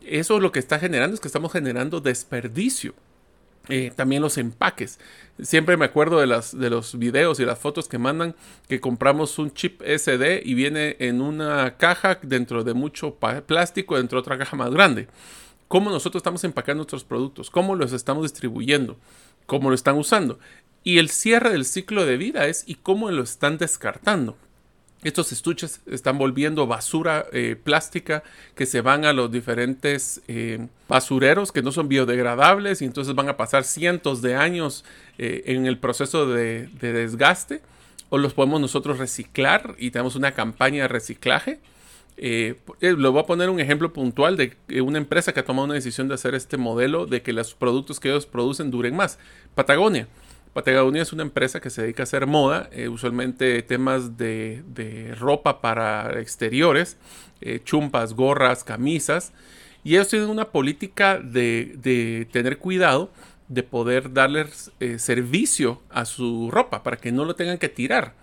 Eso 0.00 0.40
lo 0.40 0.52
que 0.52 0.58
está 0.58 0.78
generando 0.78 1.14
es 1.14 1.20
que 1.20 1.28
estamos 1.28 1.52
generando 1.52 2.00
desperdicio. 2.00 2.94
Eh, 3.68 3.92
también 3.94 4.22
los 4.22 4.38
empaques. 4.38 4.98
Siempre 5.40 5.76
me 5.76 5.84
acuerdo 5.84 6.18
de, 6.18 6.26
de 6.26 6.70
los 6.70 6.98
videos 6.98 7.38
y 7.38 7.44
las 7.44 7.58
fotos 7.58 7.88
que 7.88 7.98
mandan 7.98 8.34
que 8.68 8.80
compramos 8.80 9.38
un 9.38 9.52
chip 9.52 9.80
SD 9.82 10.42
y 10.44 10.54
viene 10.54 10.96
en 10.98 11.20
una 11.20 11.76
caja 11.76 12.18
dentro 12.22 12.64
de 12.64 12.74
mucho 12.74 13.18
plástico, 13.46 13.96
dentro 13.96 14.16
de 14.16 14.20
otra 14.20 14.38
caja 14.38 14.56
más 14.56 14.70
grande. 14.72 15.06
¿Cómo 15.68 15.90
nosotros 15.90 16.20
estamos 16.20 16.42
empacando 16.44 16.80
nuestros 16.80 17.04
productos? 17.04 17.50
¿Cómo 17.50 17.76
los 17.76 17.92
estamos 17.92 18.24
distribuyendo? 18.24 18.98
Cómo 19.46 19.68
lo 19.68 19.74
están 19.74 19.96
usando. 19.96 20.38
Y 20.84 20.98
el 20.98 21.08
cierre 21.10 21.50
del 21.50 21.64
ciclo 21.64 22.04
de 22.04 22.16
vida 22.16 22.46
es 22.46 22.64
y 22.66 22.76
cómo 22.76 23.10
lo 23.10 23.22
están 23.22 23.58
descartando. 23.58 24.36
Estos 25.02 25.32
estuches 25.32 25.80
están 25.86 26.16
volviendo 26.16 26.68
basura 26.68 27.26
eh, 27.32 27.56
plástica 27.60 28.22
que 28.54 28.66
se 28.66 28.80
van 28.82 29.04
a 29.04 29.12
los 29.12 29.32
diferentes 29.32 30.22
eh, 30.28 30.68
basureros 30.88 31.50
que 31.50 31.60
no 31.60 31.72
son 31.72 31.88
biodegradables 31.88 32.82
y 32.82 32.84
entonces 32.84 33.16
van 33.16 33.28
a 33.28 33.36
pasar 33.36 33.64
cientos 33.64 34.22
de 34.22 34.36
años 34.36 34.84
eh, 35.18 35.42
en 35.46 35.66
el 35.66 35.78
proceso 35.78 36.26
de, 36.26 36.68
de, 36.80 36.92
desgaste. 36.92 37.62
O 38.10 38.18
los 38.18 38.34
podemos 38.34 38.60
nosotros 38.60 38.98
reciclar 38.98 39.74
y 39.78 39.90
tenemos 39.90 40.14
una 40.14 40.32
campaña 40.32 40.82
de 40.82 40.88
reciclaje. 40.88 41.58
Eh, 42.16 42.56
eh, 42.80 42.94
le 42.96 43.08
voy 43.08 43.20
a 43.20 43.26
poner 43.26 43.50
un 43.50 43.58
ejemplo 43.58 43.92
puntual 43.92 44.36
de 44.36 44.80
una 44.82 44.98
empresa 44.98 45.32
que 45.32 45.40
ha 45.40 45.44
tomado 45.44 45.64
una 45.64 45.74
decisión 45.74 46.08
de 46.08 46.14
hacer 46.14 46.34
este 46.34 46.56
modelo 46.56 47.06
de 47.06 47.22
que 47.22 47.32
los 47.32 47.54
productos 47.54 48.00
que 48.00 48.10
ellos 48.10 48.26
producen 48.26 48.70
duren 48.70 48.94
más. 48.94 49.18
Patagonia. 49.54 50.08
Patagonia 50.52 51.00
es 51.00 51.12
una 51.14 51.22
empresa 51.22 51.60
que 51.60 51.70
se 51.70 51.82
dedica 51.82 52.02
a 52.02 52.04
hacer 52.04 52.26
moda, 52.26 52.68
eh, 52.72 52.88
usualmente 52.88 53.62
temas 53.62 54.18
de, 54.18 55.14
ropa 55.18 55.62
para 55.62 56.20
exteriores, 56.20 56.98
chumpas, 57.64 58.12
gorras, 58.14 58.62
camisas. 58.62 59.32
Y 59.82 59.94
ellos 59.94 60.08
tienen 60.08 60.28
una 60.28 60.50
política 60.50 61.18
de, 61.18 61.74
de 61.78 62.28
tener 62.30 62.58
cuidado 62.58 63.10
de 63.48 63.62
poder 63.62 64.12
darles 64.12 64.70
servicio 64.98 65.82
a 65.90 66.04
su 66.04 66.50
ropa 66.50 66.82
para 66.82 66.98
que 66.98 67.12
no 67.12 67.24
lo 67.24 67.34
tengan 67.34 67.58
que 67.58 67.68
tirar. 67.68 68.14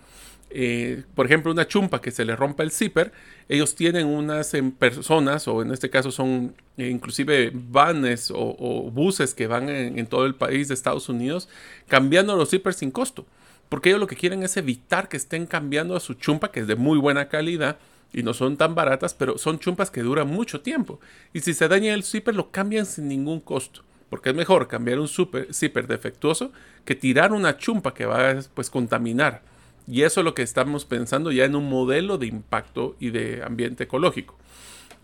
Eh, 0.52 1.04
por 1.14 1.26
ejemplo, 1.26 1.52
una 1.52 1.68
chumpa 1.68 2.00
que 2.00 2.10
se 2.10 2.24
le 2.24 2.34
rompa 2.34 2.64
el 2.64 2.72
zipper, 2.72 3.12
ellos 3.48 3.76
tienen 3.76 4.06
unas 4.06 4.52
em, 4.54 4.72
personas, 4.72 5.46
o 5.46 5.62
en 5.62 5.70
este 5.70 5.90
caso 5.90 6.10
son 6.10 6.54
eh, 6.76 6.88
inclusive 6.88 7.52
vanes 7.54 8.32
o, 8.34 8.90
buses 8.90 9.34
que 9.34 9.46
van 9.46 9.68
en, 9.68 10.06
todo 10.06 10.26
el 10.26 10.34
país 10.34 10.68
de 10.68 10.74
Estados 10.74 11.08
Unidos, 11.08 11.48
cambiando 11.88 12.36
los 12.36 12.50
zippers 12.50 12.76
sin 12.76 12.90
costo. 12.90 13.26
Porque 13.68 13.90
ellos 13.90 14.00
lo 14.00 14.08
que 14.08 14.16
quieren 14.16 14.42
es 14.42 14.56
evitar 14.56 15.08
que 15.08 15.16
estén 15.16 15.46
cambiando 15.46 15.94
a 15.94 16.00
su 16.00 16.14
chumpa, 16.14 16.50
que 16.50 16.60
es 16.60 16.66
de 16.66 16.74
muy 16.74 16.98
buena 16.98 17.28
calidad, 17.28 17.78
y 18.12 18.24
no 18.24 18.34
son 18.34 18.56
tan 18.56 18.74
baratas, 18.74 19.14
pero 19.14 19.38
son 19.38 19.60
chumpas 19.60 19.90
que 19.92 20.02
duran 20.02 20.26
mucho 20.26 20.60
tiempo. 20.60 20.98
Y 21.32 21.40
si 21.40 21.54
se 21.54 21.68
daña 21.68 21.94
el 21.94 22.02
zipper, 22.02 22.34
lo 22.34 22.50
cambian 22.50 22.86
sin 22.86 23.06
ningún 23.06 23.38
costo. 23.38 23.82
Porque 24.08 24.30
es 24.30 24.34
mejor 24.34 24.66
cambiar 24.66 24.98
un 24.98 25.06
super, 25.06 25.54
zipper 25.54 25.86
defectuoso 25.86 26.50
que 26.84 26.96
tirar 26.96 27.32
una 27.32 27.56
chumpa 27.56 27.94
que 27.94 28.06
va 28.06 28.30
a 28.30 28.42
pues, 28.54 28.68
contaminar. 28.68 29.42
Y 29.90 30.02
eso 30.02 30.20
es 30.20 30.24
lo 30.24 30.34
que 30.34 30.42
estamos 30.42 30.84
pensando 30.84 31.32
ya 31.32 31.44
en 31.44 31.56
un 31.56 31.68
modelo 31.68 32.16
de 32.16 32.28
impacto 32.28 32.94
y 33.00 33.10
de 33.10 33.42
ambiente 33.42 33.84
ecológico. 33.84 34.38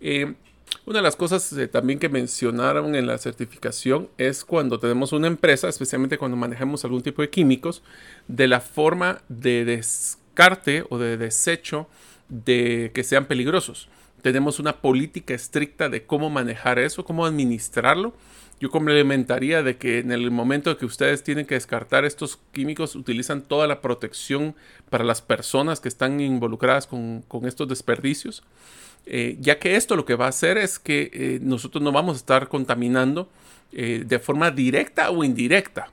Eh, 0.01 0.35
una 0.85 1.01
de 1.01 1.03
las 1.03 1.16
cosas 1.16 1.53
eh, 1.55 1.66
también 1.66 1.99
que 1.99 2.09
mencionaron 2.09 2.94
en 2.94 3.09
la 3.09 3.18
certificación 3.18 4.09
es 4.16 4.44
cuando 4.44 4.79
tenemos 4.79 5.12
una 5.12 5.27
empresa, 5.27 5.68
especialmente 5.68 6.18
cuando 6.18 6.37
manejamos 6.37 6.85
algún 6.85 7.03
tipo 7.03 7.20
de 7.20 7.31
químicos, 7.31 7.83
de 8.29 8.46
la 8.46 8.61
forma 8.61 9.22
de 9.29 9.64
descarte 9.64 10.85
o 10.88 10.99
de 10.99 11.16
desecho 11.16 11.88
de 12.29 12.92
que 12.94 13.03
sean 13.03 13.25
peligrosos. 13.27 13.88
Tenemos 14.22 14.61
una 14.61 14.77
política 14.77 15.35
estricta 15.35 15.88
de 15.88 16.05
cómo 16.05 16.31
manejar 16.31 16.79
eso, 16.79 17.05
cómo 17.05 17.27
administrarlo 17.27 18.14
yo 18.59 18.71
complementaría 18.71 19.62
de 19.62 19.77
que 19.77 19.99
en 19.99 20.12
el 20.12 20.31
momento 20.31 20.77
que 20.79 20.87
ustedes 20.87 21.23
tienen 21.23 21.45
que 21.47 21.55
descartar 21.55 22.05
estos 22.05 22.38
químicos, 22.53 22.97
utilizan 22.97 23.42
toda 23.42 23.66
la 23.66 23.83
protección 23.83 24.55
para 24.88 25.05
las 25.05 25.21
personas 25.21 25.81
que 25.81 25.88
están 25.88 26.21
involucradas 26.21 26.87
con, 26.87 27.25
estos 27.45 27.69
desperdicios. 27.69 28.42
eh, 29.05 29.37
ya 29.40 29.59
que 29.59 29.77
esto 29.77 29.95
lo 29.95 30.05
que 30.05 30.16
va 30.16 30.27
a 30.27 30.31
hacer 30.31 30.59
es 30.59 30.79
que 30.79 31.11
eh, 31.12 31.38
nosotros 31.42 31.83
no 31.83 31.92
vamos 31.92 32.16
a 32.16 32.19
estar 32.19 32.49
contaminando 32.49 33.29
de 33.73 34.19
forma 34.21 34.51
directa 34.51 35.11
o 35.11 35.23
indirecta 35.23 35.90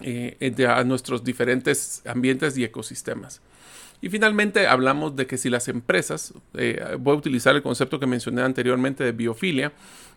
a 0.00 0.84
nuestros 0.84 1.22
diferentes 1.22 2.00
ambientes 2.06 2.56
y 2.56 2.64
ecosistemas. 2.64 3.42
Y 4.00 4.08
finalmente 4.08 4.66
hablamos 4.66 5.14
de 5.14 5.26
que 5.26 5.36
si 5.36 5.50
las 5.50 5.68
empresas, 5.68 6.32
voy 6.54 7.14
a 7.14 7.18
utilizar 7.18 7.54
el 7.54 7.62
concepto 7.62 8.00
que 8.00 8.06
mencioné 8.06 8.42
anteriormente 8.42 9.04
de 9.04 9.12
biofilia, 9.12 9.72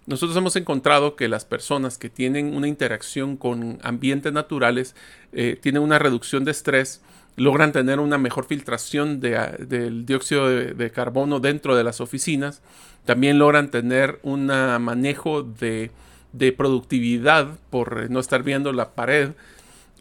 nosotros 0.07 0.37
hemos 0.37 0.55
encontrado 0.55 1.15
que 1.15 1.27
las 1.27 1.45
personas 1.45 1.97
que 1.97 2.09
tienen 2.09 2.55
una 2.55 2.67
interacción 2.67 3.37
con 3.37 3.79
ambientes 3.81 4.31
naturales 4.33 4.95
tienen 5.61 5.81
una 5.81 5.99
reducción 5.99 6.45
de 6.45 6.51
estrés, 6.51 7.01
logran 7.37 7.71
tener 7.71 7.99
una 7.99 8.17
mejor 8.17 8.45
filtración 8.45 9.19
del 9.19 10.05
dióxido 10.05 10.47
de, 10.49 10.91
carbono 10.91 11.39
dentro 11.39 11.75
de 11.75 11.83
las 11.83 11.99
oficinas, 12.01 12.61
también 13.03 13.37
logran 13.39 13.71
tener 13.71 14.19
un 14.23 14.47
manejo 14.47 15.43
de, 15.43 15.91
productividad 16.57 17.57
por 17.69 18.09
no 18.09 18.19
estar 18.19 18.43
viendo 18.43 18.71
la 18.73 18.91
pared 18.91 19.31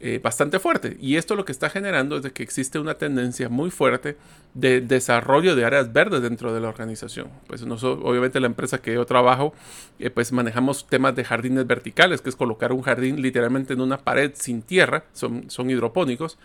eh, 0.01 0.21
bastante 0.23 0.59
fuerte. 0.59 0.97
Y 1.01 1.17
esto 1.17 1.37
lo 1.37 1.45
que 1.45 1.53
está 1.53 1.71
generando 1.71 2.17
es 2.17 2.23
de 2.23 2.33
que 2.33 2.43
existe 2.43 2.79
una 2.79 2.95
tendencia 2.95 3.49
muy 3.49 3.71
fuerte 3.71 4.17
de 4.55 4.81
desarrollo 4.81 5.57
de 5.57 5.65
áreas 5.65 5.93
verdes 5.93 6.23
dentro 6.23 6.53
de 6.53 6.61
la 6.61 6.69
organización. 6.69 7.29
Pues 7.47 7.65
nosotros, 7.65 8.05
obviamente 8.05 8.41
la 8.41 8.47
empresa 8.47 8.83
que 8.83 8.95
yo 8.95 9.07
trabajo, 9.07 9.55
eh, 9.99 10.11
pues 10.11 10.33
manejamos 10.33 10.87
temas 10.89 11.15
de 11.15 11.25
jardines 11.25 11.67
verticales, 11.67 12.21
que 12.21 12.29
es 12.29 12.37
colocar 12.37 12.73
un 12.73 12.83
jardín 12.83 13.23
literalmente 13.23 13.73
en 13.73 13.81
una 13.81 13.99
pared 13.99 14.33
sin 14.35 14.63
tierra, 14.63 15.05
son, 15.13 15.51
son 15.51 15.71
hidropónicos. 15.71 16.39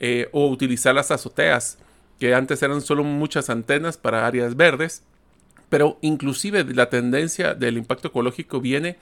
Eh, 0.00 0.28
o 0.30 0.48
utilizar 0.48 0.94
las 0.94 1.10
azoteas, 1.10 1.78
que 2.20 2.34
antes 2.34 2.62
eran 2.62 2.80
solo 2.80 3.02
muchas 3.02 3.50
antenas 3.50 3.96
para 3.96 4.26
áreas 4.26 4.56
verdes, 4.56 5.02
pero 5.68 5.98
inclusive 6.00 6.64
la 6.64 6.88
tendencia 6.88 7.54
del 7.54 7.76
impacto 7.76 8.08
ecológico 8.08 8.60
viene 8.60 8.96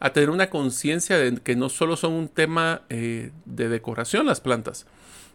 a 0.00 0.10
tener 0.10 0.30
una 0.30 0.50
conciencia 0.50 1.16
de 1.16 1.36
que 1.38 1.56
no 1.56 1.68
solo 1.68 1.96
son 1.96 2.12
un 2.12 2.28
tema 2.28 2.82
eh, 2.88 3.30
de 3.44 3.68
decoración 3.68 4.26
las 4.26 4.40
plantas. 4.40 4.86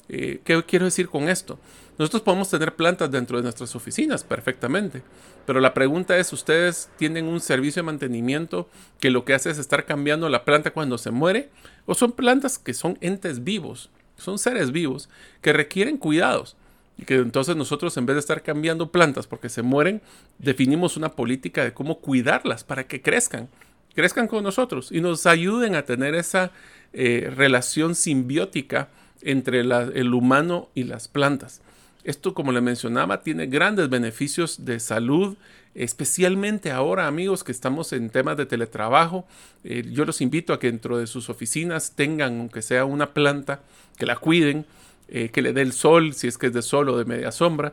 Eh, 0.10 0.40
¿Qué 0.44 0.62
quiero 0.64 0.86
decir 0.86 1.10
con 1.10 1.30
esto? 1.30 1.60
Nosotros 1.98 2.22
podemos 2.22 2.50
tener 2.50 2.76
plantas 2.76 3.10
dentro 3.10 3.38
de 3.38 3.44
nuestras 3.44 3.76
oficinas 3.76 4.24
perfectamente, 4.24 5.02
pero 5.46 5.60
la 5.62 5.74
pregunta 5.74 6.18
es, 6.18 6.32
¿ustedes 6.32 6.90
tienen 6.98 7.26
un 7.26 7.40
servicio 7.40 7.82
de 7.82 7.86
mantenimiento 7.86 8.70
que 9.00 9.10
lo 9.10 9.24
que 9.26 9.34
hace 9.34 9.50
es 9.50 9.58
estar 9.58 9.86
cambiando 9.86 10.28
la 10.30 10.44
planta 10.44 10.72
cuando 10.72 10.98
se 10.98 11.12
muere? 11.12 11.50
¿O 11.86 11.96
son 11.96 12.12
plantas 12.12 12.60
que 12.60 12.74
son 12.74 12.98
entes 13.00 13.44
vivos? 13.46 13.90
Son 14.18 14.38
seres 14.38 14.72
vivos 14.72 15.10
que 15.42 15.54
requieren 15.54 15.98
cuidados. 15.98 16.57
Y 16.98 17.06
que 17.06 17.16
entonces 17.16 17.56
nosotros 17.56 17.96
en 17.98 18.06
vez 18.06 18.16
de 18.16 18.22
estar 18.22 18.42
cambiando 18.42 18.92
plantas 18.92 19.28
porque 19.28 19.50
se 19.50 19.62
mueren, 19.62 20.02
definimos 20.40 20.98
una 20.98 21.10
política 21.10 21.64
de 21.64 21.74
cómo 21.74 22.00
cuidarlas 22.00 22.64
para 22.64 22.88
que 22.88 23.02
crezcan, 23.02 23.50
crezcan 23.94 24.28
con 24.28 24.44
nosotros 24.44 24.92
y 24.92 25.02
nos 25.02 25.26
ayuden 25.26 25.76
a 25.76 25.84
tener 25.84 26.16
esa 26.16 26.52
eh, 26.94 27.32
relación 27.36 27.96
simbiótica 27.96 28.90
entre 29.22 29.60
el 29.62 30.14
humano 30.14 30.70
y 30.74 30.84
las 30.84 31.08
plantas. 31.08 31.62
Esto, 32.04 32.34
como 32.34 32.54
le 32.54 32.62
mencionaba, 32.62 33.22
tiene 33.22 33.48
grandes 33.48 33.90
beneficios 33.90 34.64
de 34.64 34.80
salud, 34.80 35.36
especialmente 35.76 36.72
ahora, 36.72 37.06
amigos, 37.06 37.44
que 37.44 37.52
estamos 37.52 37.92
en 37.92 38.10
temas 38.10 38.38
de 38.38 38.46
teletrabajo. 38.46 39.26
Eh, 39.66 39.84
yo 39.92 40.06
los 40.06 40.22
invito 40.22 40.54
a 40.54 40.60
que 40.60 40.68
dentro 40.68 40.98
de 40.98 41.06
sus 41.06 41.30
oficinas 41.30 41.92
tengan, 41.96 42.40
aunque 42.40 42.62
sea 42.62 42.86
una 42.86 43.14
planta, 43.14 43.60
que 43.98 44.06
la 44.06 44.16
cuiden, 44.16 44.66
eh, 45.10 45.30
que 45.30 45.42
le 45.42 45.54
dé 45.54 45.62
el 45.62 45.72
sol, 45.72 46.14
si 46.14 46.28
es 46.28 46.38
que 46.38 46.48
es 46.48 46.54
de 46.54 46.62
sol 46.62 46.90
o 46.90 46.98
de 46.98 47.06
media 47.06 47.32
sombra, 47.32 47.72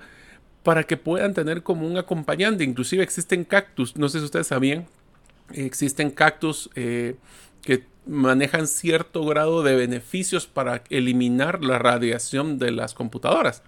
para 0.62 0.84
que 0.84 0.96
puedan 0.96 1.34
tener 1.34 1.62
como 1.62 1.86
un 1.86 1.98
acompañante. 1.98 2.62
Inclusive 2.62 3.02
existen 3.02 3.44
cactus, 3.44 3.96
no 3.96 4.08
sé 4.08 4.20
si 4.20 4.24
ustedes 4.24 4.46
sabían, 4.46 4.86
existen 5.52 6.10
cactus 6.10 6.70
eh, 6.76 7.16
que 7.60 7.84
manejan 8.06 8.68
cierto 8.68 9.24
grado 9.24 9.62
de 9.64 9.74
beneficios 9.74 10.46
para 10.46 10.84
eliminar 10.90 11.64
la 11.64 11.78
radiación 11.78 12.58
de 12.58 12.70
las 12.70 12.94
computadoras. 12.94 13.62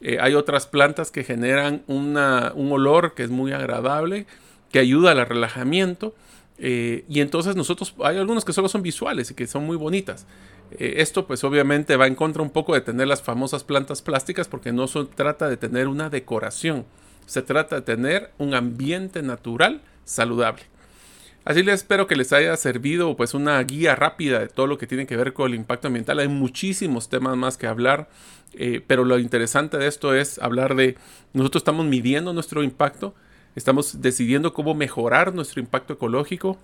Eh, 0.00 0.18
hay 0.20 0.34
otras 0.34 0.66
plantas 0.66 1.10
que 1.10 1.24
generan 1.24 1.82
un 1.88 2.16
olor 2.16 3.14
que 3.14 3.24
es 3.24 3.30
muy 3.30 3.52
agradable, 3.52 4.26
que 4.70 4.78
ayuda 4.78 5.10
al 5.10 5.26
relajamiento. 5.26 6.14
y 6.58 7.20
entonces 7.20 7.56
nosotros, 7.56 7.94
hay 8.04 8.18
algunos 8.18 8.44
que 8.44 8.52
solo 8.52 8.68
son 8.68 8.82
visuales 8.82 9.30
y 9.30 9.34
que 9.34 9.46
son 9.46 9.64
muy 9.64 9.76
bonitas. 9.76 10.26
Eh, 10.78 10.94
esto 10.98 11.26
pues 11.26 11.44
obviamente 11.44 11.96
va 11.96 12.06
en 12.06 12.14
contra 12.14 12.42
un 12.42 12.50
poco 12.50 12.74
de 12.74 12.80
tener 12.80 13.08
las 13.08 13.22
famosas 13.22 13.64
plantas 13.64 14.02
plásticas 14.02 14.48
porque 14.48 14.72
no 14.72 14.86
se 14.86 15.04
trata 15.04 15.48
de 15.48 15.56
tener 15.56 15.88
una 15.88 16.10
decoración, 16.10 16.84
se 17.26 17.42
trata 17.42 17.76
de 17.76 17.82
tener 17.82 18.30
un 18.38 18.54
ambiente 18.54 19.22
natural 19.22 19.82
saludable. 20.04 20.62
Así 21.44 21.62
les 21.62 21.76
espero 21.76 22.06
que 22.06 22.16
les 22.16 22.32
haya 22.32 22.54
servido 22.56 23.16
pues 23.16 23.32
una 23.32 23.62
guía 23.62 23.94
rápida 23.94 24.40
de 24.40 24.48
todo 24.48 24.66
lo 24.66 24.76
que 24.76 24.86
tiene 24.86 25.06
que 25.06 25.16
ver 25.16 25.32
con 25.32 25.48
el 25.48 25.54
impacto 25.54 25.86
ambiental. 25.86 26.18
Hay 26.18 26.28
muchísimos 26.28 27.08
temas 27.08 27.36
más 27.36 27.56
que 27.56 27.66
hablar, 27.66 28.10
eh, 28.52 28.82
pero 28.86 29.04
lo 29.04 29.18
interesante 29.18 29.78
de 29.78 29.86
esto 29.86 30.14
es 30.14 30.38
hablar 30.38 30.74
de 30.74 30.96
nosotros 31.32 31.62
estamos 31.62 31.86
midiendo 31.86 32.34
nuestro 32.34 32.62
impacto, 32.62 33.14
estamos 33.56 34.02
decidiendo 34.02 34.52
cómo 34.52 34.74
mejorar 34.74 35.34
nuestro 35.34 35.60
impacto 35.60 35.94
ecológico, 35.94 36.58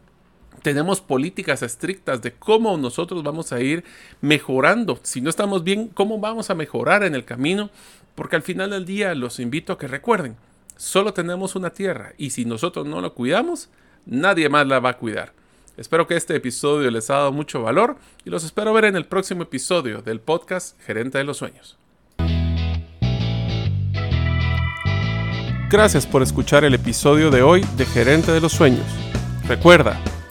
tenemos 0.62 1.00
políticas 1.00 1.62
estrictas 1.62 2.22
de 2.22 2.32
cómo 2.32 2.76
nosotros 2.76 3.22
vamos 3.22 3.52
a 3.52 3.60
ir 3.60 3.84
mejorando. 4.20 4.98
Si 5.02 5.20
no 5.20 5.30
estamos 5.30 5.64
bien, 5.64 5.88
cómo 5.88 6.18
vamos 6.18 6.50
a 6.50 6.54
mejorar 6.54 7.02
en 7.02 7.14
el 7.14 7.24
camino. 7.24 7.70
Porque 8.14 8.36
al 8.36 8.42
final 8.42 8.70
del 8.70 8.86
día 8.86 9.14
los 9.14 9.38
invito 9.38 9.72
a 9.72 9.78
que 9.78 9.88
recuerden, 9.88 10.36
solo 10.76 11.12
tenemos 11.12 11.54
una 11.54 11.70
tierra 11.70 12.12
y 12.16 12.30
si 12.30 12.44
nosotros 12.44 12.86
no 12.86 13.00
lo 13.00 13.14
cuidamos, 13.14 13.68
nadie 14.06 14.48
más 14.48 14.66
la 14.66 14.80
va 14.80 14.90
a 14.90 14.98
cuidar. 14.98 15.32
Espero 15.76 16.06
que 16.06 16.16
este 16.16 16.34
episodio 16.34 16.90
les 16.90 17.10
haya 17.10 17.18
dado 17.20 17.32
mucho 17.32 17.60
valor 17.60 17.96
y 18.24 18.30
los 18.30 18.44
espero 18.44 18.72
ver 18.72 18.86
en 18.86 18.96
el 18.96 19.04
próximo 19.04 19.42
episodio 19.42 20.00
del 20.00 20.20
podcast 20.20 20.80
Gerente 20.80 21.18
de 21.18 21.24
los 21.24 21.36
Sueños. 21.36 21.76
Gracias 25.68 26.06
por 26.06 26.22
escuchar 26.22 26.64
el 26.64 26.74
episodio 26.74 27.30
de 27.30 27.42
hoy 27.42 27.62
de 27.76 27.84
Gerente 27.84 28.32
de 28.32 28.40
los 28.40 28.52
Sueños. 28.52 28.86
Recuerda, 29.46 30.00